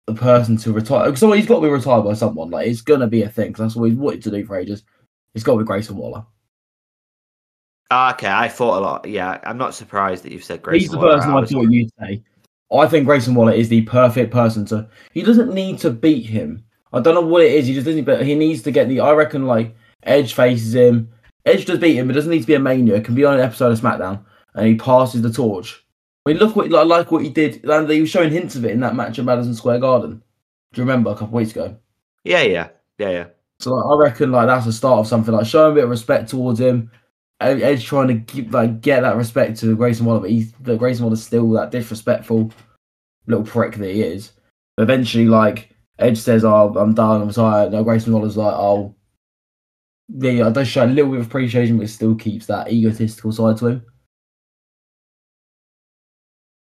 the 0.07 0.13
person 0.13 0.55
to 0.55 0.71
retire 0.71 1.11
because 1.11 1.19
he's 1.35 1.45
got 1.47 1.55
to 1.55 1.61
be 1.63 1.67
retired 1.67 2.05
by 2.05 2.13
someone. 2.13 2.49
Like 2.49 2.67
it's 2.67 2.79
gonna 2.79 3.07
be 3.07 3.23
a 3.23 3.29
thing. 3.29 3.51
Cause 3.51 3.65
that's 3.65 3.75
what 3.75 3.89
he's 3.89 3.99
wanted 3.99 4.23
to 4.23 4.31
do 4.31 4.45
for 4.45 4.55
ages. 4.57 4.83
It's 5.35 5.43
got 5.43 5.55
to 5.55 5.59
be 5.59 5.65
Grayson 5.65 5.97
Waller. 5.97 6.25
Ah, 7.91 8.13
Okay, 8.13 8.29
I 8.29 8.47
thought 8.47 8.77
a 8.77 8.81
lot. 8.81 9.05
Yeah, 9.05 9.37
I'm 9.43 9.57
not 9.57 9.73
surprised 9.75 10.23
that 10.23 10.31
you've 10.31 10.45
said 10.45 10.61
Grayson 10.61 10.79
he's 10.79 10.91
the 10.91 10.97
Waller. 10.97 11.17
person 11.17 11.31
I 11.31 11.39
I 11.39 11.45
thought 11.45 11.69
you'd 11.73 11.91
say. 11.99 12.23
I 12.71 12.87
think 12.87 13.05
Grayson 13.05 13.35
Waller 13.35 13.51
is 13.51 13.67
the 13.67 13.81
perfect 13.81 14.31
person 14.31 14.63
to. 14.67 14.87
He 15.11 15.23
doesn't 15.23 15.53
need 15.53 15.79
to 15.79 15.89
beat 15.89 16.25
him. 16.25 16.63
I 16.91 16.99
don't 16.99 17.15
know 17.15 17.21
what 17.21 17.43
it 17.43 17.53
is. 17.53 17.67
He 17.67 17.73
just 17.73 17.85
doesn't. 17.85 18.03
But 18.03 18.25
he 18.25 18.35
needs 18.35 18.61
to 18.63 18.71
get 18.71 18.89
the. 18.89 18.99
I 18.99 19.11
reckon 19.13 19.45
like 19.45 19.75
Edge 20.03 20.33
faces 20.33 20.75
him. 20.75 21.11
Edge 21.45 21.65
does 21.65 21.79
beat 21.79 21.95
him. 21.95 22.07
But 22.07 22.15
it 22.15 22.19
doesn't 22.19 22.31
need 22.31 22.41
to 22.41 22.47
be 22.47 22.55
a 22.55 22.59
mania. 22.59 22.95
It 22.95 23.05
can 23.05 23.15
be 23.15 23.25
on 23.25 23.35
an 23.35 23.41
episode 23.41 23.71
of 23.71 23.79
SmackDown, 23.79 24.23
and 24.55 24.67
he 24.67 24.75
passes 24.75 25.21
the 25.21 25.31
torch. 25.31 25.83
I 26.25 26.31
mean, 26.31 26.39
look 26.39 26.55
what 26.55 26.69
like, 26.69 26.87
like 26.87 27.11
what 27.11 27.23
he 27.23 27.29
did. 27.29 27.63
And 27.63 27.89
he 27.89 28.01
was 28.01 28.09
showing 28.09 28.31
hints 28.31 28.55
of 28.55 28.65
it 28.65 28.71
in 28.71 28.79
that 28.81 28.95
match 28.95 29.19
at 29.19 29.25
Madison 29.25 29.55
Square 29.55 29.79
Garden. 29.79 30.21
Do 30.73 30.81
you 30.81 30.83
remember 30.83 31.11
a 31.11 31.13
couple 31.13 31.27
of 31.27 31.33
weeks 31.33 31.51
ago? 31.51 31.77
Yeah, 32.23 32.41
yeah, 32.41 32.69
yeah, 32.97 33.09
yeah. 33.09 33.25
So 33.59 33.73
like, 33.73 33.85
I 33.85 34.09
reckon 34.09 34.31
like 34.31 34.47
that's 34.47 34.65
the 34.65 34.73
start 34.73 34.99
of 34.99 35.07
something. 35.07 35.33
Like 35.33 35.45
showing 35.45 35.71
a 35.71 35.75
bit 35.75 35.83
of 35.85 35.89
respect 35.89 36.29
towards 36.29 36.59
him. 36.59 36.91
Edge 37.41 37.85
trying 37.85 38.09
to 38.09 38.19
keep, 38.19 38.53
like 38.53 38.81
get 38.81 39.01
that 39.01 39.15
respect 39.15 39.57
to 39.59 39.75
Grayson 39.75 40.05
Waller, 40.05 40.19
but 40.19 40.29
he's 40.29 40.51
the 40.59 40.75
Grayson 40.75 41.05
Waller's 41.05 41.23
still 41.23 41.49
that 41.51 41.71
disrespectful 41.71 42.51
little 43.27 43.45
prick 43.45 43.75
that 43.75 43.93
he 43.93 44.01
is. 44.01 44.33
Eventually, 44.77 45.25
like 45.25 45.69
Edge 45.99 46.17
says, 46.17 46.43
"Oh, 46.45 46.73
I'm 46.77 46.93
done. 46.93 47.21
I'm 47.21 47.27
retired." 47.27 47.71
Now 47.71 47.83
Grayson 47.83 48.13
Waller's 48.13 48.37
like, 48.37 48.53
"Oh, 48.53 48.95
yeah, 50.09 50.47
it 50.47 50.53
does 50.53 50.67
show 50.67 50.85
a 50.85 50.87
little 50.87 51.11
bit 51.11 51.21
of 51.21 51.27
appreciation, 51.27 51.77
but 51.77 51.89
still 51.89 52.15
keeps 52.15 52.45
that 52.47 52.71
egotistical 52.71 53.31
side 53.31 53.57
to 53.57 53.67
him." 53.67 53.85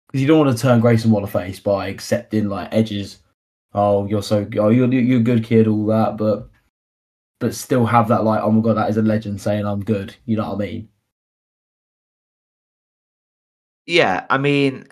Because 0.06 0.22
you 0.22 0.28
don't 0.28 0.46
want 0.46 0.56
to 0.56 0.62
turn 0.62 0.80
Grayson 0.80 1.10
Waller 1.10 1.26
face 1.26 1.60
by 1.60 1.88
accepting 1.88 2.48
like 2.48 2.72
Edge's, 2.72 3.18
"Oh, 3.74 4.06
you're 4.06 4.22
so, 4.22 4.48
oh, 4.58 4.70
you're 4.70 4.92
you're 4.92 5.20
a 5.20 5.22
good 5.22 5.44
kid," 5.44 5.66
all 5.68 5.86
that, 5.86 6.16
but 6.16 6.48
but 7.40 7.54
still 7.54 7.86
have 7.86 8.08
that 8.08 8.24
like, 8.24 8.40
oh 8.42 8.50
my 8.50 8.62
god, 8.62 8.74
that 8.76 8.90
is 8.90 8.96
a 8.96 9.02
legend 9.02 9.40
saying 9.40 9.66
I'm 9.66 9.84
good. 9.84 10.16
You 10.26 10.36
know 10.36 10.48
what 10.50 10.56
I 10.56 10.66
mean? 10.66 10.88
Yeah, 13.86 14.26
I 14.30 14.38
mean, 14.38 14.88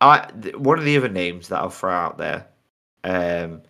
I 0.00 0.30
one 0.56 0.78
of 0.78 0.84
the 0.84 0.96
other 0.96 1.08
names 1.08 1.48
that 1.48 1.58
I'll 1.58 1.70
throw 1.70 1.92
out 1.92 2.18
there, 2.18 2.46
um, 3.06 3.62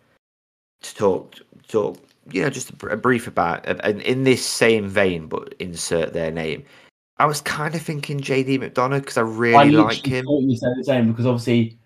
to 0.82 0.94
talk 0.94 1.36
talk, 1.68 1.98
you 2.30 2.42
know, 2.42 2.50
just 2.50 2.70
a, 2.70 2.96
brief 2.96 3.26
about, 3.26 3.68
uh, 3.68 3.76
and 3.82 4.00
in 4.02 4.24
this 4.24 4.44
same 4.44 4.88
vein, 4.88 5.26
but 5.26 5.54
insert 5.58 6.12
their 6.12 6.30
name. 6.30 6.64
I 7.18 7.26
was 7.26 7.40
kind 7.40 7.74
of 7.74 7.82
thinking 7.82 8.20
JD 8.20 8.58
McDonagh 8.58 9.00
because 9.00 9.16
I 9.16 9.22
I 9.22 9.24
really 9.24 9.70
literally 9.70 9.96
like 9.96 10.06
him. 10.06 10.24
thought 10.24 10.42
you 10.42 10.56
said 10.56 10.72
the 10.76 10.84
same 10.84 11.10
because 11.10 11.26
obviously. 11.26 11.78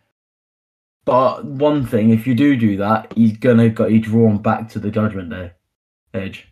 But 1.07 1.45
one 1.45 1.87
thing, 1.87 2.11
if 2.11 2.27
you 2.27 2.35
do 2.35 2.57
do 2.57 2.77
that, 2.77 3.13
he's 3.17 3.37
gonna 3.37 3.71
get 3.71 3.91
you 3.91 4.01
drawn 4.01 4.39
back 4.39 4.69
to 4.71 4.79
the 4.79 4.91
Judgment 4.91 5.31
Day 5.31 5.53
edge. 6.15 6.47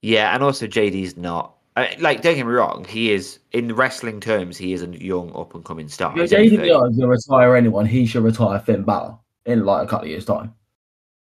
Yeah, 0.00 0.34
and 0.34 0.42
also 0.42 0.66
JD's 0.66 1.16
not. 1.16 1.56
I, 1.76 1.96
like, 2.00 2.20
don't 2.20 2.34
get 2.34 2.46
me 2.46 2.52
wrong, 2.52 2.84
he 2.84 3.12
is 3.12 3.38
in 3.52 3.74
wrestling 3.74 4.20
terms, 4.20 4.58
he 4.58 4.74
is 4.74 4.82
a 4.82 4.88
young 4.88 5.34
up 5.34 5.54
and 5.54 5.64
coming 5.64 5.88
star. 5.88 6.12
If 6.12 6.30
He's 6.30 6.32
only 6.34 6.50
JD 6.50 6.56
30. 6.56 6.68
McDonagh's 6.70 6.96
gonna 6.98 7.08
retire 7.08 7.56
anyone, 7.56 7.86
he 7.86 8.04
should 8.06 8.24
retire 8.24 8.58
Finn 8.60 8.82
Balor 8.82 9.18
in 9.46 9.64
like 9.64 9.84
a 9.84 9.88
couple 9.88 10.04
of 10.04 10.10
years' 10.10 10.26
time. 10.26 10.54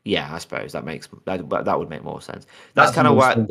Yeah, 0.04 0.32
I 0.32 0.38
suppose 0.38 0.72
that 0.72 0.84
makes 0.84 1.08
that 1.26 1.48
that 1.50 1.78
would 1.78 1.90
make 1.90 2.04
more 2.04 2.22
sense. 2.22 2.46
That's, 2.74 2.90
That's 2.90 2.94
kind 2.94 3.08
of 3.08 3.16
why. 3.16 3.34
sense. 3.34 3.50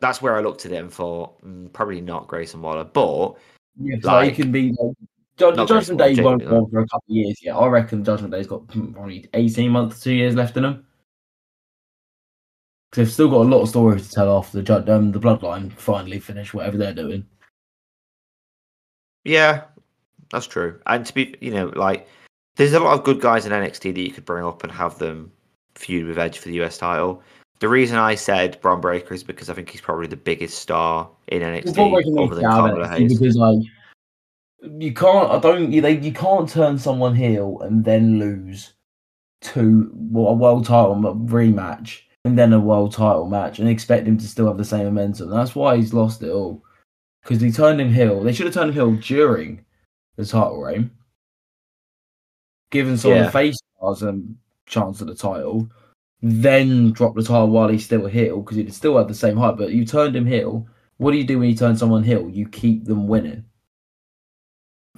That's 0.00 0.22
where 0.22 0.36
I 0.36 0.40
looked 0.40 0.64
at 0.66 0.72
him 0.72 0.88
for 0.88 1.32
mm, 1.44 1.72
probably 1.72 2.00
not 2.00 2.28
Grayson 2.28 2.62
Waller, 2.62 2.84
but 2.84 3.36
Yeah, 3.78 3.96
so 4.02 4.08
Like- 4.08 4.30
he 4.34 4.42
can 4.42 4.52
be. 4.52 4.74
Like, 4.78 4.96
Ju- 5.36 5.66
Judgment 5.66 5.98
Day 5.98 6.22
won't 6.22 6.44
go 6.44 6.68
for 6.70 6.80
a 6.80 6.86
couple 6.86 7.04
of 7.08 7.16
years 7.16 7.38
yet. 7.42 7.56
I 7.56 7.66
reckon 7.66 8.04
Judgment 8.04 8.30
Day's 8.30 8.46
got 8.46 8.58
hmm, 8.72 8.92
probably 8.92 9.26
eighteen 9.32 9.70
months, 9.70 10.02
two 10.02 10.12
years 10.12 10.34
left 10.34 10.54
in 10.58 10.64
them. 10.64 10.84
Because 12.90 13.06
they've 13.06 13.12
still 13.12 13.30
got 13.30 13.46
a 13.46 13.48
lot 13.48 13.62
of 13.62 13.68
stories 13.68 14.08
to 14.08 14.14
tell 14.14 14.36
after 14.36 14.60
the 14.60 14.94
um, 14.94 15.12
the 15.12 15.20
Bloodline 15.20 15.72
finally 15.72 16.18
finish 16.18 16.52
whatever 16.52 16.76
they're 16.76 16.92
doing. 16.92 17.24
yeah, 19.24 19.62
That's 20.32 20.46
true. 20.46 20.80
And 20.86 21.06
to 21.06 21.14
be, 21.14 21.36
you 21.40 21.52
know, 21.52 21.72
like 21.76 22.08
there's 22.56 22.72
a 22.72 22.80
lot 22.80 22.98
of 22.98 23.04
good 23.04 23.20
guys 23.20 23.46
in 23.46 23.52
NXT 23.52 23.94
that 23.94 24.00
you 24.00 24.10
could 24.10 24.24
bring 24.24 24.44
up 24.44 24.62
and 24.64 24.72
have 24.72 24.98
them 24.98 25.30
feud 25.74 26.06
with 26.06 26.18
Edge 26.18 26.38
for 26.38 26.48
the 26.48 26.60
US 26.62 26.78
title. 26.78 27.22
The 27.60 27.68
reason 27.68 27.96
I 27.96 28.14
said 28.14 28.60
Bron 28.60 28.80
Breakker 28.80 29.14
is 29.14 29.22
because 29.22 29.50
I 29.50 29.54
think 29.54 29.68
he's 29.68 29.80
probably 29.80 30.06
the 30.06 30.16
biggest 30.16 30.58
star 30.58 31.08
in 31.28 31.42
NXT 31.42 32.34
than 32.34 32.42
Carmelo 32.42 32.88
Hayes. 32.88 33.18
Because 33.18 33.36
like 33.36 33.58
you 34.62 34.92
can't, 34.92 35.30
I 35.30 35.38
don't, 35.38 35.70
you, 35.70 35.80
they, 35.80 35.98
you 35.98 36.12
can't 36.12 36.48
turn 36.48 36.78
someone 36.78 37.14
heel 37.14 37.60
and 37.60 37.84
then 37.84 38.18
lose 38.18 38.72
to 39.42 39.90
a 40.14 40.34
world 40.34 40.66
title 40.66 40.96
rematch 40.96 42.00
and 42.24 42.38
then 42.38 42.52
a 42.52 42.60
world 42.60 42.92
title 42.92 43.26
match 43.26 43.58
and 43.58 43.68
expect 43.68 44.06
him 44.06 44.18
to 44.18 44.28
still 44.28 44.46
have 44.46 44.58
the 44.58 44.64
same 44.64 44.84
momentum. 44.84 45.30
That's 45.30 45.54
why 45.54 45.76
he's 45.76 45.94
lost 45.94 46.22
it 46.22 46.30
all. 46.30 46.62
Because 47.22 47.38
they 47.38 47.50
turned 47.50 47.80
him 47.80 47.92
heel. 47.92 48.22
They 48.22 48.32
should 48.32 48.46
have 48.46 48.54
turned 48.54 48.70
him 48.70 48.74
heel 48.74 48.92
during 48.96 49.64
the 50.16 50.24
title 50.24 50.60
reign, 50.60 50.90
given 52.70 52.96
some 52.96 53.12
yeah. 53.12 53.18
of 53.18 53.26
the 53.26 53.32
face 53.32 53.58
stars 53.76 54.02
a 54.02 54.20
chance 54.66 55.00
at 55.00 55.06
the 55.06 55.14
title, 55.14 55.68
then 56.22 56.92
drop 56.92 57.14
the 57.14 57.22
title 57.22 57.48
while 57.48 57.68
he's 57.68 57.84
still 57.84 58.06
heel 58.06 58.40
because 58.40 58.56
he'd 58.56 58.72
still 58.74 58.98
had 58.98 59.08
the 59.08 59.14
same 59.14 59.36
height. 59.36 59.56
But 59.56 59.72
you 59.72 59.84
turned 59.84 60.14
him 60.14 60.26
heel. 60.26 60.66
What 60.98 61.12
do 61.12 61.18
you 61.18 61.24
do 61.24 61.38
when 61.38 61.48
you 61.48 61.56
turn 61.56 61.76
someone 61.76 62.04
heel? 62.04 62.28
You 62.28 62.46
keep 62.46 62.84
them 62.84 63.08
winning. 63.08 63.44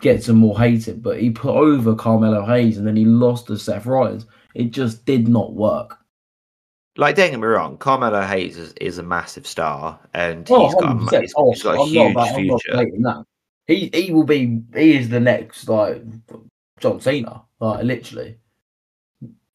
Gets 0.00 0.26
them 0.26 0.38
more 0.38 0.58
hated. 0.58 1.02
But 1.02 1.20
he 1.20 1.30
put 1.30 1.54
over 1.54 1.94
Carmelo 1.94 2.44
Hayes 2.44 2.78
and 2.78 2.86
then 2.86 2.96
he 2.96 3.04
lost 3.04 3.46
to 3.46 3.56
Seth 3.56 3.86
Rollins. 3.86 4.26
It 4.54 4.72
just 4.72 5.04
did 5.04 5.28
not 5.28 5.54
work. 5.54 5.98
Like, 6.96 7.16
don't 7.16 7.30
get 7.30 7.40
me 7.40 7.46
wrong, 7.46 7.78
Carmelo 7.78 8.20
Hayes 8.20 8.58
is, 8.58 8.74
is 8.74 8.98
a 8.98 9.02
massive 9.02 9.46
star, 9.46 9.98
and 10.12 10.46
oh, 10.50 10.66
he's, 10.66 10.74
got 10.74 11.14
a, 11.14 11.20
he's, 11.20 11.34
oh, 11.36 11.52
he's 11.52 11.62
got 11.62 11.80
a 11.80 11.84
huge 11.86 12.10
about, 12.10 12.34
future. 12.34 13.24
He 13.66 13.90
he 13.94 14.12
will 14.12 14.24
be. 14.24 14.60
He 14.74 14.96
is 14.96 15.08
the 15.08 15.20
next 15.20 15.68
like 15.68 16.02
John 16.80 17.00
Cena, 17.00 17.42
like 17.60 17.84
literally. 17.84 18.36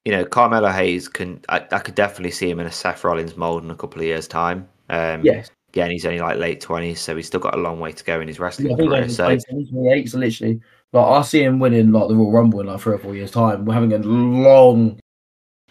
You 0.06 0.14
know, 0.14 0.26
Carmelo 0.26 0.70
Hayes 0.70 1.08
can. 1.08 1.42
I, 1.50 1.58
I 1.72 1.80
could 1.80 1.96
definitely 1.96 2.32
see 2.32 2.50
him 2.50 2.60
in 2.60 2.66
a 2.66 2.72
Seth 2.72 3.04
Rollins 3.04 3.36
mold 3.36 3.64
in 3.64 3.70
a 3.70 3.76
couple 3.76 4.00
of 4.00 4.08
years' 4.08 4.28
time. 4.28 4.68
Um, 4.90 5.24
yes. 5.24 5.52
Again, 5.70 5.92
he's 5.92 6.06
only 6.06 6.20
like 6.20 6.38
late 6.38 6.62
twenties, 6.62 7.02
so 7.02 7.16
he's 7.16 7.28
still 7.28 7.42
got 7.42 7.54
a 7.54 7.62
long 7.62 7.80
way 7.80 7.92
to 7.92 8.04
go 8.04 8.22
in 8.22 8.28
his 8.28 8.40
wrestling 8.40 8.70
yeah, 8.70 8.78
career. 8.78 9.10
So, 9.10 9.26
28, 9.26 10.10
so 10.10 10.18
literally, 10.18 10.62
like 10.94 11.06
I 11.06 11.22
see 11.22 11.44
him 11.44 11.60
winning 11.60 11.92
like 11.92 12.08
the 12.08 12.16
Royal 12.16 12.32
Rumble 12.32 12.62
in 12.62 12.68
like 12.68 12.80
three 12.80 12.96
or 12.96 13.00
four 13.00 13.14
years' 13.14 13.32
time. 13.32 13.66
We're 13.66 13.74
having 13.74 13.92
a 13.92 13.98
long 13.98 14.98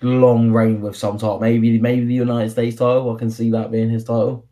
long 0.02 0.52
reign 0.52 0.80
with 0.80 0.96
some 0.96 1.18
title. 1.18 1.40
Maybe 1.40 1.78
maybe 1.78 2.06
the 2.06 2.14
United 2.14 2.50
States 2.50 2.76
title. 2.76 3.14
I 3.14 3.18
can 3.18 3.30
see 3.30 3.50
that 3.50 3.70
being 3.70 3.90
his 3.90 4.04
title. 4.04 4.46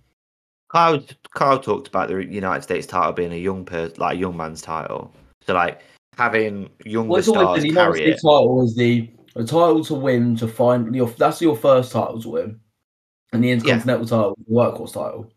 Kyle 0.71 1.03
Kyle 1.35 1.59
talked 1.59 1.89
about 1.89 2.09
the 2.09 2.25
United 2.25 2.63
States 2.63 2.87
title 2.87 3.13
being 3.13 3.33
a 3.33 3.37
young 3.37 3.65
per 3.65 3.91
like 3.97 4.17
a 4.17 4.21
young 4.21 4.37
man's 4.37 4.63
title. 4.63 5.13
So 5.47 5.55
like 5.55 5.81
having 6.17 6.71
younger 6.85 7.11
well, 7.11 7.23
stars 7.23 7.63
the 7.63 7.69
United 7.69 7.95
States 7.97 8.25
it. 8.25 8.27
title 8.27 8.65
is 8.65 8.75
the, 8.75 9.11
the 9.35 9.45
title 9.45 9.85
to 9.85 9.95
win 9.95 10.37
to 10.37 10.49
find 10.49 10.95
your 10.95 11.09
that's 11.11 11.41
your 11.41 11.57
first 11.57 11.93
title 11.93 12.21
to 12.23 12.29
win, 12.29 12.61
and 13.33 13.45
the 13.45 13.51
Intercontinental 13.51 14.05
yeah. 14.05 14.11
title, 14.11 14.39
the 14.49 14.55
Workhorse 14.55 14.95
title. 14.95 15.31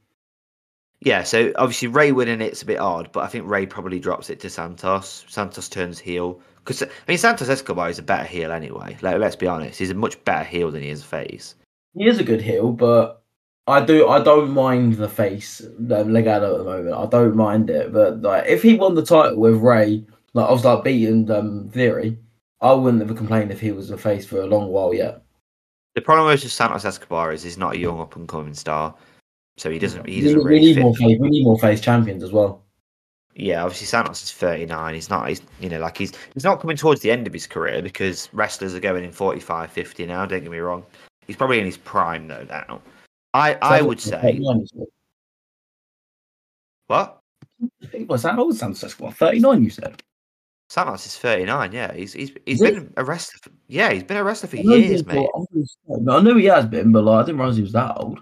Yeah, 1.01 1.23
so 1.23 1.51
obviously 1.57 1.89
Rey 1.89 2.11
winning 2.11 2.41
it's 2.41 2.63
a 2.63 2.65
bit 2.65 2.79
odd, 2.79 3.11
but 3.11 3.23
I 3.23 3.27
think 3.27 3.47
Rey 3.47 3.67
probably 3.67 3.99
drops 3.99 4.31
it 4.31 4.39
to 4.39 4.49
Santos. 4.49 5.25
Santos 5.27 5.69
turns 5.69 5.99
heel. 5.99 6.41
Because 6.67 6.83
I 6.83 6.87
mean, 7.07 7.17
Santos 7.17 7.47
Escobar 7.47 7.89
is 7.89 7.97
a 7.97 8.03
better 8.03 8.25
heel 8.25 8.51
anyway. 8.51 8.97
Like, 9.01 9.19
let's 9.19 9.37
be 9.37 9.47
honest, 9.47 9.79
he's 9.79 9.89
a 9.89 9.93
much 9.93 10.21
better 10.25 10.43
heel 10.43 10.69
than 10.69 10.83
he 10.83 10.89
is 10.89 11.01
a 11.01 11.05
face. 11.05 11.55
He 11.93 12.05
is 12.05 12.19
a 12.19 12.25
good 12.25 12.41
heel, 12.41 12.73
but 12.73 13.23
I 13.67 13.85
do 13.85 14.09
I 14.09 14.21
don't 14.21 14.51
mind 14.51 14.95
the 14.95 15.07
face 15.07 15.61
um, 15.61 16.09
Legado 16.09 16.51
at 16.51 16.57
the 16.57 16.63
moment. 16.65 16.93
I 16.93 17.05
don't 17.05 17.37
mind 17.37 17.69
it, 17.69 17.93
but 17.93 18.21
like 18.21 18.47
if 18.47 18.61
he 18.61 18.75
won 18.75 18.95
the 18.95 19.05
title 19.05 19.39
with 19.39 19.55
Rey, 19.55 20.05
like 20.33 20.49
I 20.49 20.51
was 20.51 20.65
like 20.65 20.83
beating 20.83 21.31
um, 21.31 21.69
Theory, 21.69 22.17
I 22.59 22.73
wouldn't 22.73 23.07
have 23.07 23.15
complained 23.15 23.51
if 23.51 23.61
he 23.61 23.71
was 23.71 23.89
a 23.89 23.97
face 23.97 24.25
for 24.25 24.41
a 24.41 24.45
long 24.45 24.67
while 24.67 24.93
yet. 24.93 25.23
The 25.95 26.01
problem 26.01 26.27
with 26.27 26.51
Santos 26.51 26.83
Escobar 26.83 27.31
is 27.31 27.43
he's 27.43 27.57
not 27.57 27.75
a 27.75 27.79
young 27.79 28.01
up 28.01 28.17
and 28.17 28.27
coming 28.27 28.53
star, 28.53 28.93
so 29.55 29.71
he 29.71 29.79
doesn't. 29.79 30.05
He 30.05 30.19
doesn't 30.19 30.39
we, 30.39 30.43
really. 30.43 30.59
We 30.59 30.73
need 30.73 30.81
more 30.81 30.95
face. 30.95 31.17
We 31.17 31.29
need 31.29 31.43
more 31.45 31.59
face 31.59 31.79
champions 31.79 32.23
as 32.23 32.33
well 32.33 32.66
yeah, 33.37 33.63
obviously 33.63 33.85
Santos 33.85 34.23
is 34.23 34.31
39. 34.31 34.95
He's 34.95 35.11
not, 35.11 35.29
he's, 35.29 35.43
you 35.59 35.69
know, 35.69 35.79
like 35.79 35.95
he's 35.95 36.11
he's 36.33 36.43
not 36.43 36.59
coming 36.59 36.75
towards 36.75 37.01
the 37.01 37.11
end 37.11 37.27
of 37.27 37.33
his 37.33 37.45
career 37.45 37.83
because 37.83 38.29
wrestlers 38.33 38.73
are 38.73 38.79
going 38.79 39.03
in 39.03 39.11
45, 39.11 39.71
50 39.71 40.05
now. 40.07 40.25
Don't 40.25 40.41
get 40.41 40.51
me 40.51 40.57
wrong. 40.57 40.83
He's 41.27 41.35
probably 41.35 41.59
in 41.59 41.65
his 41.65 41.77
prime 41.77 42.27
though 42.27 42.45
now. 42.49 42.81
I 43.35 43.53
so 43.53 43.59
I 43.61 43.81
would 43.81 44.01
say. 44.01 44.41
What? 46.87 47.19
Was 48.07 48.23
that 48.23 48.39
old 48.39 48.55
Santos? 48.55 48.97
What 48.99 49.13
39? 49.13 49.63
You 49.63 49.69
said. 49.69 50.01
Santos 50.69 51.05
is 51.05 51.17
39. 51.17 51.71
Yeah, 51.71 51.93
he's 51.93 52.13
he's 52.13 52.31
he's 52.47 52.59
been 52.59 52.91
a 52.97 53.03
wrestler. 53.03 53.39
For, 53.43 53.51
yeah, 53.67 53.91
he's 53.91 54.03
been 54.03 54.17
a 54.17 54.23
wrestler 54.23 54.49
for 54.49 54.57
years, 54.57 55.05
mate. 55.05 55.29
I 55.35 56.19
know 56.21 56.35
he 56.35 56.45
has 56.45 56.65
been, 56.65 56.91
but 56.91 57.03
like, 57.03 57.23
I 57.23 57.25
didn't 57.27 57.39
realize 57.39 57.57
he 57.57 57.61
was 57.61 57.73
that 57.73 57.97
old. 57.97 58.19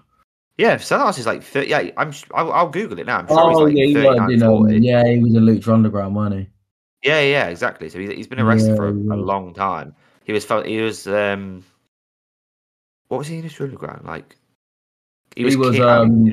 Yeah, 0.58 0.78
Santos 0.78 1.18
is 1.18 1.26
like 1.26 1.42
30, 1.42 1.68
yeah. 1.68 1.90
I'm. 1.96 2.12
I'll, 2.34 2.52
I'll, 2.52 2.68
Google 2.70 2.98
it 2.98 3.06
now. 3.06 3.18
I'm 3.18 3.26
sure 3.26 3.38
oh 3.38 3.58
like 3.64 3.76
yeah, 3.76 3.84
he 3.84 3.94
was, 3.94 4.30
you 4.30 4.36
know, 4.38 4.66
yeah, 4.66 5.06
he 5.06 5.18
was 5.18 5.34
a 5.34 5.38
Lucha 5.38 5.68
Underground, 5.72 6.14
wasn't 6.14 6.40
he? 6.40 7.08
Yeah, 7.08 7.20
yeah, 7.20 7.46
exactly. 7.48 7.90
So 7.90 7.98
he's, 7.98 8.10
he's 8.10 8.26
been 8.26 8.38
a 8.38 8.44
wrestler 8.44 8.70
yeah, 8.70 8.76
for 8.76 8.88
a, 8.88 8.92
a, 8.92 9.20
long 9.20 9.52
time. 9.52 9.94
He 10.24 10.32
was 10.32 10.46
he 10.64 10.80
was 10.80 11.06
um, 11.06 11.62
what 13.08 13.18
was 13.18 13.26
he 13.26 13.38
in 13.38 13.44
Lucha 13.44 13.64
Underground? 13.64 14.06
Like 14.06 14.36
he 15.36 15.44
was, 15.44 15.54
he 15.54 15.58
was 15.58 15.76
king, 15.76 15.82
um, 15.82 16.24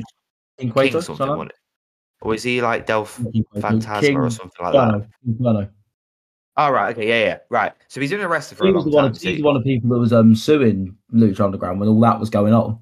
King, 0.58 0.72
king 0.72 1.02
something, 1.02 1.28
wasn't 1.28 1.52
it? 1.52 1.58
Or 2.22 2.30
was 2.30 2.44
he 2.44 2.62
like 2.62 2.86
del 2.86 3.06
Fantasma 3.06 4.00
king, 4.00 4.18
or 4.18 4.30
something 4.30 4.66
like 4.66 4.74
that? 4.74 5.08
No, 5.26 5.68
Oh 6.56 6.70
right, 6.70 6.96
okay, 6.96 7.10
yeah, 7.10 7.26
yeah, 7.26 7.38
right. 7.50 7.74
So 7.90 8.00
he's 8.00 8.12
been 8.12 8.22
a 8.22 8.28
wrestler 8.28 8.56
for 8.56 8.66
he 8.68 8.72
a 8.72 8.74
long 8.74 8.92
time. 8.92 9.12
Of, 9.12 9.22
he's 9.22 9.44
one 9.44 9.56
of 9.58 9.64
the 9.64 9.76
people 9.76 9.90
that 9.90 10.00
was 10.00 10.14
um 10.14 10.34
suing 10.34 10.96
Lucha 11.14 11.42
Underground 11.42 11.82
when 11.82 11.90
all 11.90 12.00
that 12.02 12.20
was 12.20 12.30
going 12.30 12.54
on. 12.54 12.80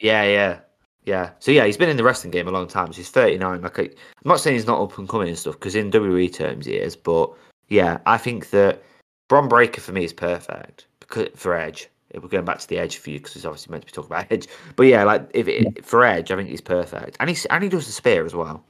Yeah, 0.00 0.24
yeah. 0.24 0.58
Yeah. 1.04 1.30
So 1.38 1.50
yeah, 1.50 1.66
he's 1.66 1.76
been 1.76 1.88
in 1.88 1.96
the 1.96 2.04
wrestling 2.04 2.30
game 2.30 2.48
a 2.48 2.50
long 2.50 2.66
time. 2.66 2.92
So 2.92 2.98
he's 2.98 3.10
39. 3.10 3.62
Like 3.62 3.78
I, 3.78 3.82
am 3.82 3.90
not 4.24 4.40
saying 4.40 4.56
he's 4.56 4.66
not 4.66 4.80
up 4.80 4.96
and 4.98 5.08
coming 5.08 5.28
and 5.28 5.38
stuff 5.38 5.54
because 5.54 5.74
in 5.74 5.90
WWE 5.90 6.32
terms 6.32 6.66
he 6.66 6.74
is, 6.74 6.96
but 6.96 7.30
yeah, 7.68 7.98
I 8.06 8.18
think 8.18 8.50
that 8.50 8.82
Bron 9.28 9.48
Breakker 9.48 9.80
for 9.80 9.92
me 9.92 10.04
is 10.04 10.12
perfect 10.12 10.86
because 11.00 11.28
for 11.34 11.54
Edge. 11.54 11.88
If 12.10 12.22
we're 12.22 12.28
going 12.28 12.44
back 12.44 12.60
to 12.60 12.68
the 12.68 12.78
Edge 12.78 12.98
for 12.98 13.10
you 13.10 13.18
because 13.18 13.34
it's 13.34 13.44
obviously 13.44 13.72
meant 13.72 13.82
to 13.82 13.86
be 13.86 13.92
talking 13.92 14.12
about 14.12 14.30
Edge, 14.30 14.46
but 14.76 14.84
yeah, 14.84 15.02
like 15.02 15.28
if 15.34 15.48
it, 15.48 15.62
yeah. 15.64 15.82
for 15.82 16.04
Edge, 16.04 16.30
I 16.30 16.36
think 16.36 16.48
he's 16.48 16.60
perfect, 16.60 17.16
and 17.18 17.28
he's 17.28 17.44
and 17.46 17.62
he 17.64 17.68
does 17.68 17.86
the 17.86 17.92
spear 17.92 18.24
as 18.24 18.34
well. 18.34 18.64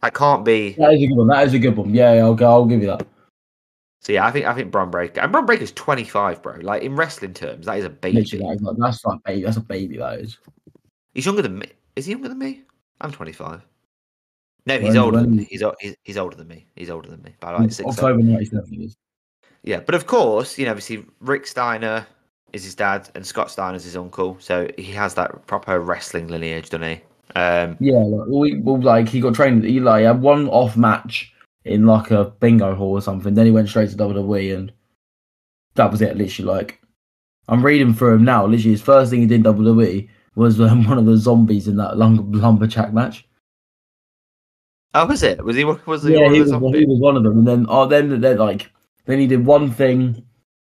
That 0.00 0.14
can't 0.14 0.44
be. 0.44 0.74
That 0.78 0.94
is 0.94 1.02
a 1.02 1.06
good 1.08 1.16
one. 1.16 1.26
That 1.26 1.46
is 1.46 1.54
a 1.54 1.58
good 1.58 1.76
one. 1.76 1.92
Yeah, 1.92 2.12
I'll 2.12 2.34
go. 2.34 2.48
I'll 2.48 2.66
give 2.66 2.80
you 2.80 2.86
that. 2.86 3.04
So 4.00 4.12
yeah, 4.12 4.24
I 4.24 4.30
think 4.30 4.46
I 4.46 4.54
think 4.54 4.70
Bron 4.70 4.90
Breakker 4.90 5.20
and 5.20 5.32
Bron 5.32 5.44
Breakker's 5.44 5.72
25, 5.72 6.40
bro. 6.40 6.58
Like 6.60 6.82
in 6.82 6.94
wrestling 6.94 7.34
terms, 7.34 7.66
that 7.66 7.78
is 7.78 7.84
a 7.84 7.90
baby. 7.90 8.20
That's 8.78 9.04
like 9.04 9.24
baby. 9.24 9.42
That's 9.42 9.56
a 9.56 9.60
baby. 9.60 9.96
That 9.96 10.20
is. 10.20 10.38
He's 11.14 11.26
younger 11.26 11.42
than 11.42 11.58
me. 11.58 11.66
Is 11.96 12.06
he 12.06 12.12
younger 12.12 12.28
than 12.28 12.38
me? 12.38 12.62
I'm 13.00 13.12
25. 13.12 13.66
No, 14.66 14.78
he's 14.78 14.88
when, 14.88 14.96
older 14.98 15.16
when, 15.16 15.24
than 15.24 15.36
me. 15.36 15.46
He's, 15.50 15.62
he's, 15.80 15.96
he's 16.02 16.16
older 16.16 16.36
than 16.36 16.48
me. 16.48 16.66
He's 16.76 16.90
older 16.90 17.08
than 17.08 17.22
me 17.22 17.34
by 17.40 17.52
like 17.52 17.72
six. 17.72 17.88
October 17.88 18.22
97 18.22 18.92
Yeah, 19.62 19.80
but 19.80 19.94
of 19.94 20.06
course, 20.06 20.58
you 20.58 20.66
know, 20.66 20.72
obviously 20.72 21.04
Rick 21.20 21.46
Steiner 21.46 22.06
is 22.52 22.64
his 22.64 22.74
dad 22.74 23.08
and 23.14 23.26
Scott 23.26 23.50
Steiner 23.50 23.76
is 23.76 23.84
his 23.84 23.96
uncle, 23.96 24.36
so 24.40 24.68
he 24.76 24.92
has 24.92 25.14
that 25.14 25.46
proper 25.46 25.80
wrestling 25.80 26.28
lineage, 26.28 26.70
doesn't 26.70 26.88
he? 26.88 27.00
Um, 27.34 27.76
yeah, 27.80 27.98
like, 27.98 28.28
we, 28.28 28.58
well, 28.60 28.80
like 28.80 29.08
he 29.08 29.20
got 29.20 29.34
trained. 29.34 29.64
He 29.64 29.80
like 29.80 30.04
had 30.04 30.20
one 30.20 30.48
off 30.48 30.76
match 30.76 31.32
in 31.64 31.86
like 31.86 32.10
a 32.10 32.26
bingo 32.40 32.74
hall 32.74 32.92
or 32.92 33.02
something. 33.02 33.34
Then 33.34 33.46
he 33.46 33.52
went 33.52 33.68
straight 33.68 33.90
to 33.90 33.96
WWE, 33.96 34.56
and 34.56 34.72
that 35.74 35.90
was 35.90 36.00
it. 36.00 36.16
Literally, 36.16 36.50
like 36.50 36.80
I'm 37.48 37.64
reading 37.64 37.94
through 37.94 38.14
him 38.14 38.24
now. 38.24 38.46
Literally, 38.46 38.72
his 38.72 38.82
first 38.82 39.10
thing 39.10 39.20
he 39.20 39.26
did 39.26 39.46
in 39.46 39.54
WWE 39.54 40.08
was 40.38 40.60
um, 40.60 40.84
one 40.88 40.98
of 40.98 41.06
the 41.06 41.16
zombies 41.16 41.68
in 41.68 41.76
that 41.76 41.98
lum- 41.98 42.32
lumberjack 42.32 42.92
match. 42.92 43.26
Oh, 44.94 45.06
was 45.06 45.22
it? 45.22 45.44
Was 45.44 45.56
he? 45.56 45.64
Was 45.64 46.02
he? 46.02 46.14
Yeah, 46.14 46.22
one 46.22 46.34
he, 46.34 46.40
was, 46.40 46.50
he 46.50 46.86
was 46.86 47.00
one 47.00 47.16
of 47.16 47.22
them. 47.22 47.38
And 47.38 47.46
then, 47.46 47.66
oh, 47.68 47.86
then, 47.86 48.20
then, 48.20 48.38
like, 48.38 48.70
then 49.04 49.18
he 49.18 49.26
did 49.26 49.44
one 49.44 49.70
thing. 49.70 50.24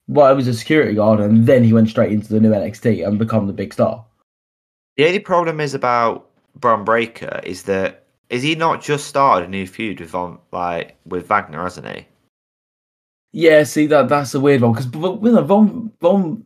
Well, 0.08 0.32
it 0.32 0.36
was 0.36 0.48
a 0.48 0.54
security 0.54 0.94
guard, 0.94 1.20
and 1.20 1.48
then 1.48 1.64
he 1.64 1.74
went 1.74 1.90
straight 1.90 2.12
into 2.12 2.28
the 2.28 2.40
new 2.40 2.52
NXT 2.52 3.08
and 3.08 3.18
become 3.18 3.48
the 3.48 3.54
big 3.54 3.74
star. 3.74 4.06
The 4.98 5.08
only 5.08 5.20
problem 5.20 5.60
is 5.60 5.74
about 5.74 6.30
Bron 6.56 6.84
Breakker 6.84 7.42
is 7.44 7.64
that 7.64 8.06
is 8.30 8.44
he 8.44 8.56
not 8.56 8.82
just 8.82 9.08
started 9.08 9.48
a 9.48 9.50
new 9.50 9.66
feud 9.66 10.00
with 10.00 10.10
Von, 10.10 10.40
like 10.52 10.98
with 11.06 11.28
Wagner, 11.28 11.64
hasn't 11.64 11.88
he? 11.88 12.06
Yeah, 13.32 13.64
see 13.64 13.88
that 13.88 14.10
that's 14.10 14.36
a 14.36 14.40
weird 14.40 14.62
one 14.62 14.74
because 14.74 14.86
Von 14.86 15.92
Von 16.00 16.46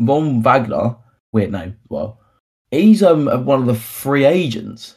Von 0.00 0.42
Wagner, 0.42 0.96
weird 1.32 1.52
name 1.52 1.76
well 1.88 2.20
he's 2.74 3.02
um 3.02 3.26
one 3.44 3.60
of 3.60 3.66
the 3.66 3.74
free 3.74 4.24
agents. 4.24 4.96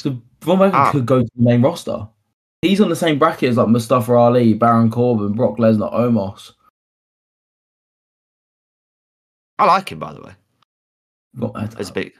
So 0.00 0.20
Von 0.42 0.58
Wagner 0.58 0.78
ah. 0.78 0.92
could 0.92 1.06
go 1.06 1.22
to 1.22 1.30
the 1.36 1.42
main 1.42 1.62
roster. 1.62 2.08
He's 2.62 2.80
on 2.80 2.88
the 2.88 2.96
same 2.96 3.18
bracket 3.18 3.50
as 3.50 3.56
like 3.56 3.68
Mustafa 3.68 4.12
Ali, 4.12 4.54
Baron 4.54 4.90
Corbin, 4.90 5.32
Brock 5.32 5.58
Lesnar, 5.58 5.92
Omos. 5.92 6.52
I 9.58 9.66
like 9.66 9.90
him 9.90 9.98
by 9.98 10.12
the 10.12 10.20
way. 10.20 10.32
As 11.78 11.90
a 11.90 11.92
big, 11.92 12.12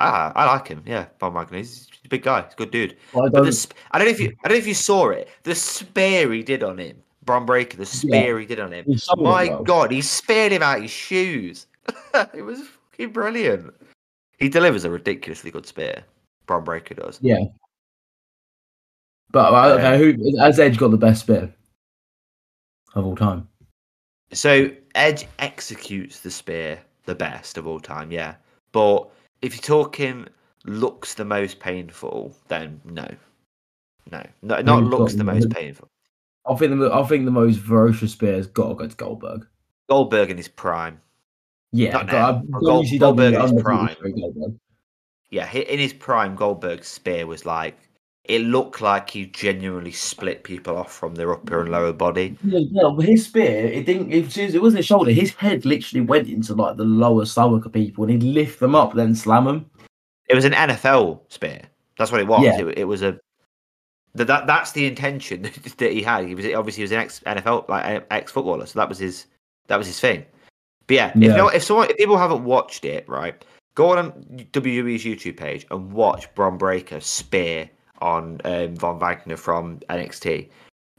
Ah, 0.00 0.32
I 0.34 0.46
like 0.46 0.66
him. 0.66 0.82
Yeah, 0.86 1.06
Von 1.20 1.34
Wagner. 1.34 1.58
He's 1.58 1.86
a 2.04 2.08
big 2.08 2.22
guy. 2.22 2.42
He's 2.42 2.54
a 2.54 2.56
good 2.56 2.70
dude. 2.70 2.96
I 3.14 3.28
don't, 3.28 3.32
the, 3.32 3.66
I 3.90 3.98
don't 3.98 4.06
know 4.06 4.12
if 4.12 4.20
you 4.20 4.32
I 4.42 4.48
don't 4.48 4.56
know 4.56 4.58
if 4.58 4.66
you 4.66 4.74
saw 4.74 5.10
it. 5.10 5.28
The 5.42 5.54
spear 5.54 6.32
he 6.32 6.42
did 6.42 6.62
on 6.62 6.78
him, 6.78 6.96
Bron 7.22 7.44
Breakker. 7.44 7.76
The 7.76 7.86
spear 7.86 8.38
he 8.38 8.46
did 8.46 8.60
on 8.60 8.72
him. 8.72 8.86
My 9.18 9.48
well. 9.48 9.62
God, 9.62 9.90
he 9.90 10.00
speared 10.00 10.52
him 10.52 10.62
out 10.62 10.80
his 10.80 10.90
shoes. 10.90 11.66
it 12.34 12.42
was 12.42 12.62
fucking 13.00 13.12
brilliant. 13.12 13.74
He 14.38 14.48
delivers 14.48 14.84
a 14.84 14.90
ridiculously 14.90 15.50
good 15.50 15.66
spear. 15.66 16.04
Bron 16.46 16.64
Breakker 16.64 16.94
does. 16.94 17.18
Yeah. 17.22 17.38
But 19.30 19.52
uh, 19.52 19.76
Yeah. 19.78 19.96
who 19.96 20.38
has 20.38 20.58
Edge 20.58 20.78
got 20.78 20.90
the 20.90 20.96
best 20.96 21.20
spear 21.22 21.52
of 22.94 23.04
all 23.06 23.16
time? 23.16 23.48
So 24.32 24.70
Edge 24.94 25.26
executes 25.38 26.20
the 26.20 26.30
spear 26.30 26.80
the 27.04 27.14
best 27.14 27.58
of 27.58 27.66
all 27.66 27.80
time, 27.80 28.10
yeah. 28.10 28.34
But 28.72 29.08
if 29.42 29.54
you're 29.54 29.62
talking 29.84 30.26
looks 30.64 31.14
the 31.14 31.24
most 31.24 31.60
painful, 31.60 32.34
then 32.48 32.80
no, 32.84 33.06
no, 34.10 34.22
no 34.42 34.60
not 34.62 34.82
looks 34.84 35.14
the 35.14 35.24
most- 35.24 35.50
painful. 35.50 35.88
I 36.48 36.54
think 36.56 36.78
the 36.80 36.90
I 36.92 37.04
think 37.04 37.26
the 37.26 37.30
most 37.30 37.60
ferocious 37.60 38.12
spear 38.12 38.34
has 38.34 38.46
got 38.46 38.68
to 38.70 38.74
go 38.74 38.86
to 38.88 38.96
Goldberg. 38.96 39.46
Goldberg 39.88 40.30
in 40.30 40.36
his 40.38 40.48
prime. 40.48 41.00
Yeah, 41.72 41.92
Not 41.92 42.06
but 42.06 42.12
now, 42.12 42.28
I- 42.28 42.32
but 42.32 42.60
Gold- 42.60 42.86
Goldberg 42.98 43.34
in 43.34 43.40
his 43.40 43.62
prime. 43.62 43.96
Goldberg. 44.02 44.56
Yeah, 45.30 45.50
in 45.52 45.78
his 45.78 45.92
prime, 45.92 46.34
Goldberg's 46.34 46.88
spear 46.88 47.26
was 47.26 47.46
like 47.46 47.76
it 48.24 48.42
looked 48.42 48.80
like 48.80 49.10
he 49.10 49.26
genuinely 49.26 49.92
split 49.92 50.44
people 50.44 50.76
off 50.76 50.92
from 50.92 51.14
their 51.14 51.32
upper 51.32 51.60
and 51.62 51.70
lower 51.70 51.92
body. 51.92 52.36
Yeah, 52.44 52.60
yeah, 52.70 52.96
his 53.06 53.26
spear, 53.26 53.66
it 53.66 53.86
didn't. 53.86 54.12
It, 54.12 54.36
it 54.36 54.60
wasn't 54.60 54.78
his 54.78 54.86
shoulder. 54.86 55.10
His 55.12 55.32
head 55.34 55.64
literally 55.64 56.04
went 56.04 56.28
into 56.28 56.54
like 56.54 56.76
the 56.76 56.84
lower 56.84 57.24
stomach 57.24 57.64
of 57.64 57.72
people, 57.72 58.04
and 58.04 58.12
he'd 58.22 58.34
lift 58.34 58.60
them 58.60 58.74
up, 58.74 58.94
then 58.94 59.14
slam 59.14 59.44
them. 59.44 59.70
It 60.28 60.34
was 60.34 60.44
an 60.44 60.52
NFL 60.52 61.20
spear. 61.28 61.60
That's 61.98 62.12
what 62.12 62.20
it 62.20 62.26
was. 62.26 62.42
Yeah. 62.44 62.60
It, 62.60 62.78
it 62.78 62.84
was 62.84 63.02
a 63.02 63.18
that, 64.14 64.26
that 64.26 64.46
that's 64.48 64.72
the 64.72 64.86
intention 64.86 65.42
that 65.78 65.92
he 65.92 66.02
had. 66.02 66.26
He 66.26 66.34
was 66.34 66.44
obviously 66.46 66.80
he 66.80 66.84
was 66.84 66.92
an 66.92 66.98
ex 66.98 67.20
NFL 67.20 67.68
like 67.68 68.04
ex 68.10 68.32
footballer, 68.32 68.66
so 68.66 68.78
that 68.80 68.88
was 68.88 68.98
his 68.98 69.26
that 69.68 69.76
was 69.76 69.86
his 69.86 70.00
thing. 70.00 70.24
But 70.90 70.96
yeah, 70.96 71.10
if 71.10 71.22
Yeah. 71.22 71.36
no, 71.36 71.48
if 71.48 71.62
someone 71.62 71.88
if 71.88 71.98
people 71.98 72.18
haven't 72.18 72.42
watched 72.42 72.84
it, 72.84 73.08
right, 73.08 73.44
go 73.76 73.96
on 73.96 74.10
WWE's 74.52 75.04
YouTube 75.04 75.36
page 75.36 75.64
and 75.70 75.92
watch 75.92 76.34
Bron 76.34 76.58
Breakker 76.58 76.98
spear 76.98 77.70
on 78.00 78.40
um, 78.44 78.74
Von 78.74 78.98
Wagner 78.98 79.36
from 79.36 79.78
NXT. 79.88 80.48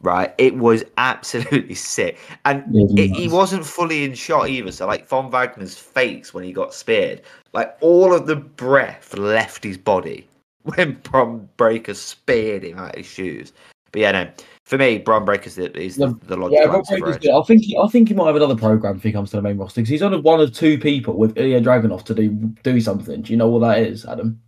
Right, 0.01 0.33
it 0.37 0.55
was 0.55 0.85
absolutely 0.95 1.75
sick, 1.95 2.17
and 2.45 2.63
Yeah, 2.71 3.03
it 3.03 3.09
he 3.09 3.27
wasn't 3.27 3.65
fully 3.65 4.05
in 4.05 4.13
shot 4.13 4.47
either. 4.47 4.71
So 4.71 4.87
like 4.87 5.09
Von 5.09 5.29
Wagner's 5.29 5.77
face 5.77 6.33
when 6.33 6.45
he 6.45 6.53
got 6.53 6.73
speared, 6.73 7.21
like 7.51 7.75
all 7.81 8.13
of 8.13 8.27
the 8.27 8.37
breath 8.37 9.17
left 9.17 9.61
his 9.61 9.77
body 9.77 10.25
when 10.63 10.93
Bron 11.03 11.49
Breakker 11.57 11.95
speared 11.95 12.63
him 12.63 12.79
out 12.79 12.91
of 12.91 12.95
his 12.95 13.07
shoes. 13.07 13.51
But 13.91 14.01
yeah, 14.01 14.11
no, 14.11 14.31
for 14.63 14.77
me, 14.77 14.99
Bron 14.99 15.25
Breakker's 15.25 15.55
the, 15.55 15.75
is 15.77 15.97
the, 15.97 16.07
Yeah, 16.07 16.13
the 16.27 16.35
Yeah, 16.35 16.41
logical 16.43 16.67
Rob 16.67 16.75
answer 16.77 16.97
for 16.97 16.99
Breaker's 17.01 17.21
good. 17.21 17.31
I 17.31 17.43
think 17.43 17.63
he, 17.63 17.77
I 17.77 17.87
think 17.87 18.07
he 18.07 18.13
might 18.13 18.27
have 18.27 18.35
another 18.35 18.55
program 18.55 18.97
if 18.97 19.03
he 19.03 19.11
comes 19.11 19.31
to 19.31 19.35
the 19.35 19.41
main 19.41 19.57
roster 19.57 19.81
because 19.81 19.89
he's 19.89 20.01
only 20.01 20.19
one 20.21 20.39
of 20.39 20.53
two 20.53 20.77
people 20.77 21.17
with 21.17 21.37
Ilya 21.37 21.61
Dragunov 21.61 22.03
to 22.05 22.15
do 22.15 22.29
do 22.63 22.79
something. 22.79 23.21
Do 23.21 23.33
you 23.33 23.37
know 23.37 23.49
what 23.49 23.67
that 23.67 23.79
is, 23.79 24.05
Adam? 24.05 24.41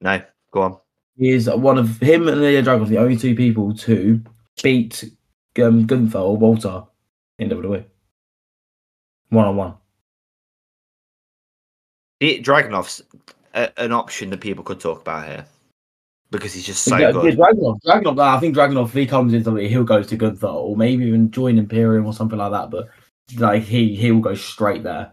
No, 0.00 0.20
go 0.50 0.62
on. 0.62 0.78
He 1.16 1.30
is 1.30 1.48
one 1.48 1.78
of 1.78 1.98
him 2.00 2.28
and 2.28 2.42
Ilya 2.42 2.62
Dragunov, 2.62 2.88
the 2.88 2.98
only 2.98 3.16
two 3.16 3.34
people 3.34 3.74
to 3.78 4.22
beat 4.62 5.04
um, 5.62 5.86
Gunther 5.86 6.18
or 6.18 6.36
Walter 6.36 6.82
in 7.38 7.48
WWE. 7.48 7.84
One 9.30 9.46
on 9.46 9.56
one. 9.56 9.74
Dragunov's 12.20 13.02
a, 13.54 13.70
an 13.80 13.92
option 13.92 14.30
that 14.30 14.40
people 14.40 14.64
could 14.64 14.80
talk 14.80 15.00
about 15.00 15.26
here 15.26 15.46
because 16.30 16.52
he's 16.52 16.66
just 16.66 16.84
so 16.84 16.96
yeah, 16.96 17.12
good. 17.12 17.24
yeah, 17.24 17.30
Dragunov, 17.32 17.80
Dragunov, 17.86 18.18
I 18.18 18.40
think 18.40 18.56
Dragunov, 18.56 18.86
if 18.86 18.92
he 18.92 19.06
comes 19.06 19.32
into 19.32 19.50
WWE, 19.50 19.68
he'll 19.68 19.84
go 19.84 20.02
to 20.02 20.16
Gunther 20.16 20.46
or 20.46 20.76
maybe 20.76 21.04
even 21.04 21.30
join 21.30 21.58
Imperium 21.58 22.06
or 22.06 22.12
something 22.12 22.38
like 22.38 22.52
that. 22.52 22.70
But 22.70 22.88
like 23.36 23.62
he 23.62 23.94
he 23.94 24.10
will 24.10 24.20
go 24.20 24.34
straight 24.34 24.82
there. 24.82 25.12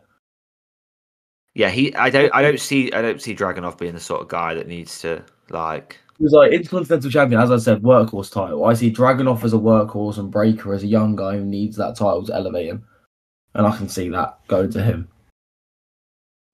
Yeah, 1.54 1.69
he. 1.69 1.93
I 1.95 2.10
don't. 2.10 2.34
I 2.34 2.41
don't 2.41 2.60
see. 2.60 2.91
I 2.93 3.02
don't 3.02 3.21
see 3.21 3.36
Dragunov 3.36 3.78
being 3.78 3.93
the 3.93 4.00
sort 4.00 4.21
of 4.21 4.30
guy 4.30 4.54
that 4.54 4.67
needs 4.67 5.00
to 5.02 5.24
like. 5.50 6.00
He 6.17 6.24
was 6.24 6.34
like 6.34 6.52
Intercontinental 6.52 7.10
Champion, 7.10 7.41
as 7.41 7.52
I 7.52 7.58
said, 7.58 7.82
workhorse 7.82 8.32
title. 8.32 8.65
I 8.65 8.74
see 8.74 8.91
Dragunov 8.91 9.43
as 9.43 9.54
a 9.54 9.58
workhorse 9.58 10.17
and 10.17 10.32
Breakker 10.32 10.74
as 10.74 10.84
a 10.84 10.88
young 10.88 11.15
guy 11.15 11.38
who 11.38 11.43
needs 11.43 11.76
that 11.78 11.95
title 11.95 12.26
to 12.26 12.36
elevate 12.36 12.67
him. 12.67 12.86
And 13.54 13.65
I 13.67 13.76
can 13.76 13.89
see 13.89 14.08
that 14.10 14.38
going 14.47 14.71
to 14.71 14.84
him. 14.84 15.10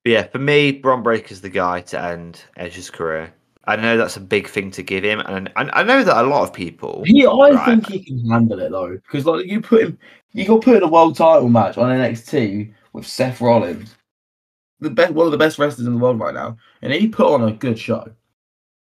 But 0.04 0.10
yeah, 0.10 0.22
for 0.26 0.38
me, 0.38 0.72
Bron 0.72 1.02
Breakker's 1.02 1.42
the 1.42 1.50
guy 1.50 1.82
to 1.82 2.02
end 2.02 2.42
Edge's 2.56 2.90
career. 2.90 3.32
I 3.68 3.76
know 3.76 3.98
that's 3.98 4.16
a 4.16 4.20
big 4.20 4.48
thing 4.48 4.70
to 4.72 4.82
give 4.82 5.04
him, 5.04 5.20
and 5.20 5.52
I, 5.54 5.80
I 5.80 5.82
know 5.82 6.02
that 6.02 6.24
a 6.24 6.26
lot 6.26 6.42
of 6.42 6.54
people. 6.54 7.04
He, 7.04 7.26
I 7.26 7.30
Right. 7.30 7.64
think 7.66 7.86
he 7.86 8.02
can 8.02 8.26
handle 8.28 8.58
it 8.60 8.70
though, 8.70 8.92
because 8.92 9.26
like 9.26 9.44
you 9.44 9.60
put 9.60 9.82
him, 9.82 9.98
you 10.32 10.46
got 10.46 10.62
put 10.62 10.78
in 10.78 10.82
a 10.82 10.88
world 10.88 11.16
title 11.16 11.50
match 11.50 11.76
on 11.76 11.90
NXT 11.90 12.72
with 12.94 13.06
Seth 13.06 13.42
Rollins, 13.42 13.94
the 14.80 14.88
best, 14.88 15.12
one 15.12 15.26
of 15.26 15.32
the 15.32 15.38
best 15.38 15.58
wrestlers 15.58 15.86
in 15.86 15.92
the 15.92 15.98
world 16.00 16.18
right 16.18 16.32
now, 16.32 16.56
and 16.80 16.94
he 16.94 17.08
put 17.08 17.26
on 17.30 17.46
a 17.46 17.52
good 17.52 17.78
show. 17.78 18.10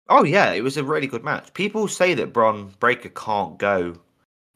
Oh 0.07 0.23
yeah, 0.23 0.53
it 0.53 0.63
was 0.63 0.77
a 0.77 0.83
really 0.85 1.07
good 1.07 1.25
match. 1.25 1.53
People 1.53 1.89
say 1.89 2.13
that 2.13 2.31
Bron 2.31 2.73
Breakker 2.79 3.09
can't 3.09 3.57
go 3.59 3.93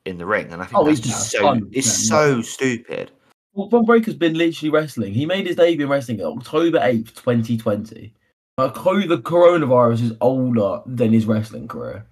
in 0.06 0.18
the 0.18 0.26
ring, 0.26 0.54
and 0.54 0.62
I 0.62 0.66
think 0.66 0.80
Oh, 0.80 0.86
that's 0.86 1.02
just 1.02 1.30
so 1.30 1.60
it's 1.74 1.92
so 2.08 2.42
stupid. 2.42 3.12
Well, 3.54 3.68
Von 3.68 3.84
Breaker's 3.84 4.16
been 4.16 4.36
literally 4.36 4.70
wrestling. 4.70 5.14
He 5.14 5.26
made 5.26 5.46
his 5.46 5.58
debut 5.58 5.86
in 5.86 5.92
wrestling 5.92 6.22
on 6.22 6.38
October 6.38 6.80
eighth, 6.82 7.16
twenty 7.16 7.58
twenty. 7.58 8.14
Like, 8.58 8.74
co- 8.74 9.08
the 9.08 9.18
coronavirus 9.18 10.02
is 10.02 10.14
older 10.22 10.82
than 10.86 11.12
his 11.12 11.26
wrestling 11.26 11.68
career. 11.68 12.06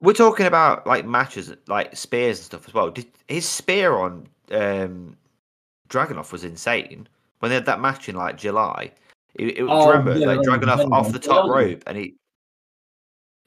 We're 0.00 0.12
talking 0.12 0.46
about 0.46 0.86
like 0.86 1.04
matches, 1.04 1.52
like 1.66 1.96
spears 1.96 2.38
and 2.38 2.44
stuff 2.46 2.68
as 2.68 2.74
well. 2.74 2.90
Did 2.90 3.06
his 3.28 3.48
spear 3.48 3.94
on 3.94 4.28
um, 4.52 5.16
Dragunov 5.88 6.32
was 6.32 6.44
insane 6.44 7.08
when 7.40 7.50
they 7.50 7.56
had 7.56 7.66
that 7.66 7.80
match 7.80 8.08
in 8.08 8.16
like 8.16 8.36
July. 8.36 8.92
It, 9.34 9.58
it, 9.58 9.62
Oh, 9.68 9.88
remember 9.90 10.16
yeah, 10.16 10.26
like 10.26 10.38
was 10.38 10.86
off 10.92 11.12
the 11.12 11.18
top 11.18 11.48
rope 11.48 11.82
and 11.86 11.96
he. 11.96 12.14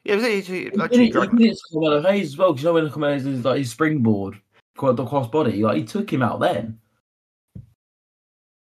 Yeah, 0.04 0.16
was 0.16 0.24
it, 0.24 0.76
like, 0.78 0.92
did 0.92 1.02
it, 1.02 1.14
Dragunov- 1.14 1.42
it 1.46 1.54
to 1.54 1.62
Carmelo 1.72 2.02
Hayes 2.02 2.28
as 2.28 2.38
well, 2.38 2.54
because 2.54 2.64
you 2.64 2.70
know 2.70 2.74
when 2.74 2.90
Carmelo 2.90 3.14
Hayes 3.14 3.26
is 3.26 3.46
like 3.46 3.58
his 3.60 3.72
springboard, 3.72 4.40
the 4.76 5.06
cross 5.06 5.30
body, 5.30 5.64
like 5.64 5.78
he 5.78 5.84
took 5.84 6.12
him 6.12 6.24
out 6.24 6.40
then. 6.40 6.80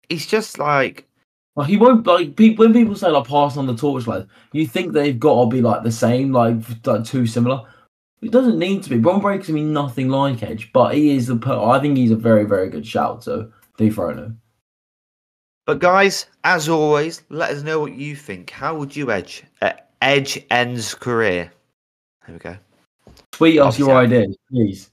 he's 0.08 0.26
just 0.26 0.58
like 0.58 1.06
Like 1.60 1.68
he 1.68 1.76
won't 1.76 2.06
like 2.06 2.36
people 2.36 2.64
when 2.64 2.72
people 2.72 2.96
say 2.96 3.10
like 3.10 3.28
pass 3.28 3.58
on 3.58 3.66
the 3.66 3.76
torch, 3.76 4.06
like 4.06 4.26
you 4.52 4.66
think 4.66 4.94
they've 4.94 5.20
got 5.20 5.44
to 5.44 5.50
be 5.50 5.60
like 5.60 5.82
the 5.82 5.92
same, 5.92 6.32
like, 6.32 6.56
like 6.86 7.04
too 7.04 7.26
similar. 7.26 7.66
It 8.22 8.30
doesn't 8.30 8.58
need 8.58 8.82
to 8.82 8.88
be. 8.88 8.96
Bron 8.96 9.20
Breakker's 9.20 9.48
gonna 9.48 9.58
be 9.58 9.66
nothing 9.66 10.08
like 10.08 10.42
Edge, 10.42 10.72
but 10.72 10.94
he 10.94 11.14
is 11.14 11.26
the. 11.26 11.36
per- 11.36 11.62
I 11.62 11.78
think 11.78 11.98
he's 11.98 12.12
a 12.12 12.16
very 12.16 12.44
very 12.44 12.70
good 12.70 12.86
shout 12.86 13.20
to 13.22 13.52
dethrone 13.76 14.16
him. 14.16 14.40
But 15.66 15.80
guys, 15.80 16.24
as 16.44 16.66
always, 16.66 17.24
let 17.28 17.50
us 17.50 17.62
know 17.62 17.78
what 17.78 17.92
you 17.92 18.16
think. 18.16 18.48
How 18.48 18.74
would 18.74 18.96
you 18.96 19.10
edge 19.10 19.44
uh, 19.60 19.72
Edge 20.00 20.42
ends 20.50 20.94
career? 20.94 21.52
There 22.26 22.36
we 22.36 22.38
go. 22.38 22.56
Tweet 23.32 23.58
us 23.58 23.78
your 23.78 23.94
ideas, 23.94 24.34
please. 24.50 24.90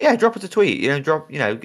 Yeah, 0.00 0.16
drop 0.16 0.34
us 0.34 0.44
a 0.44 0.48
tweet. 0.48 0.80
You 0.80 0.88
know, 0.88 1.00
drop. 1.00 1.30
You 1.30 1.40
know, 1.40 1.60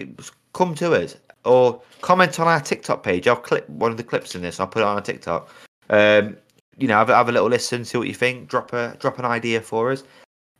come 0.52 0.76
to 0.76 0.92
us 0.92 1.16
or 1.45 1.82
comment 2.01 2.39
on 2.39 2.47
our 2.47 2.60
TikTok 2.60 3.04
page. 3.04 3.27
I'll 3.27 3.36
clip 3.36 3.69
one 3.69 3.91
of 3.91 3.97
the 3.97 4.04
clips 4.04 4.36
in 4.36 4.41
this. 4.41 4.60
I'll 4.60 4.67
put 4.67 4.82
it 4.82 4.86
on 4.86 4.95
our 4.95 5.01
TikTok. 5.01 5.54
Um, 5.89 6.38
you 6.77 6.88
know, 6.88 6.95
have, 6.95 7.10
a- 7.10 7.15
have 7.15 7.30
a 7.30 7.32
little 7.32 7.49
listen, 7.49 7.86
see 7.86 7.97
what 7.97 8.08
you 8.08 8.13
think. 8.13 8.47
Drop 8.47 8.73
a 8.73 8.95
drop 8.99 9.19
an 9.19 9.25
idea 9.25 9.62
for 9.62 9.91
us. 9.91 10.04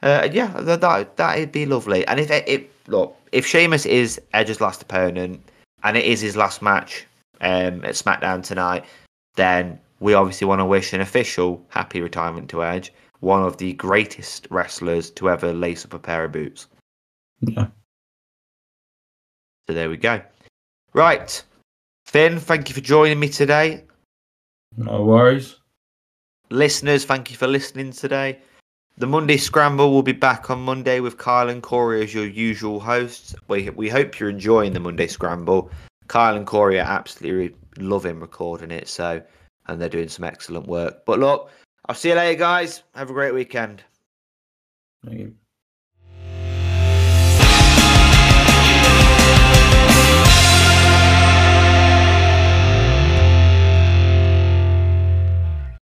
Uh, 0.04 0.22
and 0.24 0.34
yeah, 0.34 0.48
that 0.62 0.82
that 0.82 1.17
that'd 1.17 1.52
be 1.52 1.65
lovely. 1.65 2.06
And 2.08 2.20
if 2.20 2.32
it, 2.32 2.48
it 2.48 2.72
look, 2.88 3.15
if 3.32 3.46
Sheamus 3.46 3.86
is 3.86 4.20
Edge's 4.34 4.62
last 4.62 4.82
opponent 4.82 5.41
and 5.84 5.98
it 5.98 6.06
is 6.06 6.22
his 6.22 6.36
last 6.36 6.62
match 6.62 7.06
um, 7.41 7.84
at 7.86 7.96
SmackDown 7.96 8.44
tonight, 8.44 8.86
then 9.36 9.80
we 10.00 10.13
obviously 10.13 10.48
want 10.48 10.60
to 10.60 10.65
wish 10.65 10.94
an 10.94 11.02
official 11.02 11.63
happy 11.70 12.02
retirement 12.02 12.50
to 12.50 12.63
Edge, 12.63 12.91
one 13.20 13.44
of 13.44 13.58
the 13.58 13.74
greatest 13.74 14.48
wrestlers 14.50 15.12
to 15.12 15.30
ever 15.30 15.54
lace 15.54 15.86
up 15.86 15.94
a 15.94 16.00
pair 16.00 16.24
of 16.24 16.32
boots. 16.32 16.67
Yeah. 17.41 17.67
So 19.67 19.76
there 19.76 19.89
we 19.89 19.98
go. 19.98 20.22
Right. 20.94 21.44
Finn, 22.06 22.40
thank 22.40 22.70
you 22.70 22.76
for 22.76 22.82
joining 22.82 23.20
me 23.20 23.30
today. 23.30 23.84
No 24.78 25.04
worries. 25.04 25.58
Listeners, 26.50 27.06
thank 27.06 27.32
you 27.32 27.38
for 27.38 27.48
listening 27.48 27.92
today. 27.92 28.40
The 28.98 29.08
Monday 29.08 29.38
Scramble 29.38 29.92
will 29.92 30.04
be 30.04 30.12
back 30.12 30.50
on 30.50 30.62
Monday 30.62 31.00
with 31.00 31.18
Kyle 31.18 31.50
and 31.50 31.64
Corey 31.64 32.04
as 32.04 32.14
your 32.14 32.28
usual 32.28 32.80
hosts. 32.80 33.34
We, 33.48 33.70
we 33.70 33.90
hope 33.90 34.20
you're 34.20 34.30
enjoying 34.30 34.74
the 34.74 34.80
Monday 34.80 35.08
Scramble. 35.08 35.72
Kyle 36.08 36.36
and 36.36 36.46
Corey 36.46 36.78
are 36.78 36.88
absolutely 36.88 37.56
loving 37.78 38.20
recording 38.20 38.70
it, 38.70 38.90
so 38.90 39.22
and 39.68 39.80
they're 39.80 39.90
doing 39.90 40.10
some 40.10 40.26
excellent 40.26 40.68
work. 40.68 41.06
But 41.06 41.20
look, 41.20 41.50
I'll 41.88 41.96
see 41.96 42.10
you 42.10 42.16
later, 42.16 42.38
guys. 42.38 42.84
Have 42.96 43.10
a 43.10 43.14
great 43.14 43.34
weekend. 43.34 43.84
Thank 45.06 45.20
you. 45.20 45.36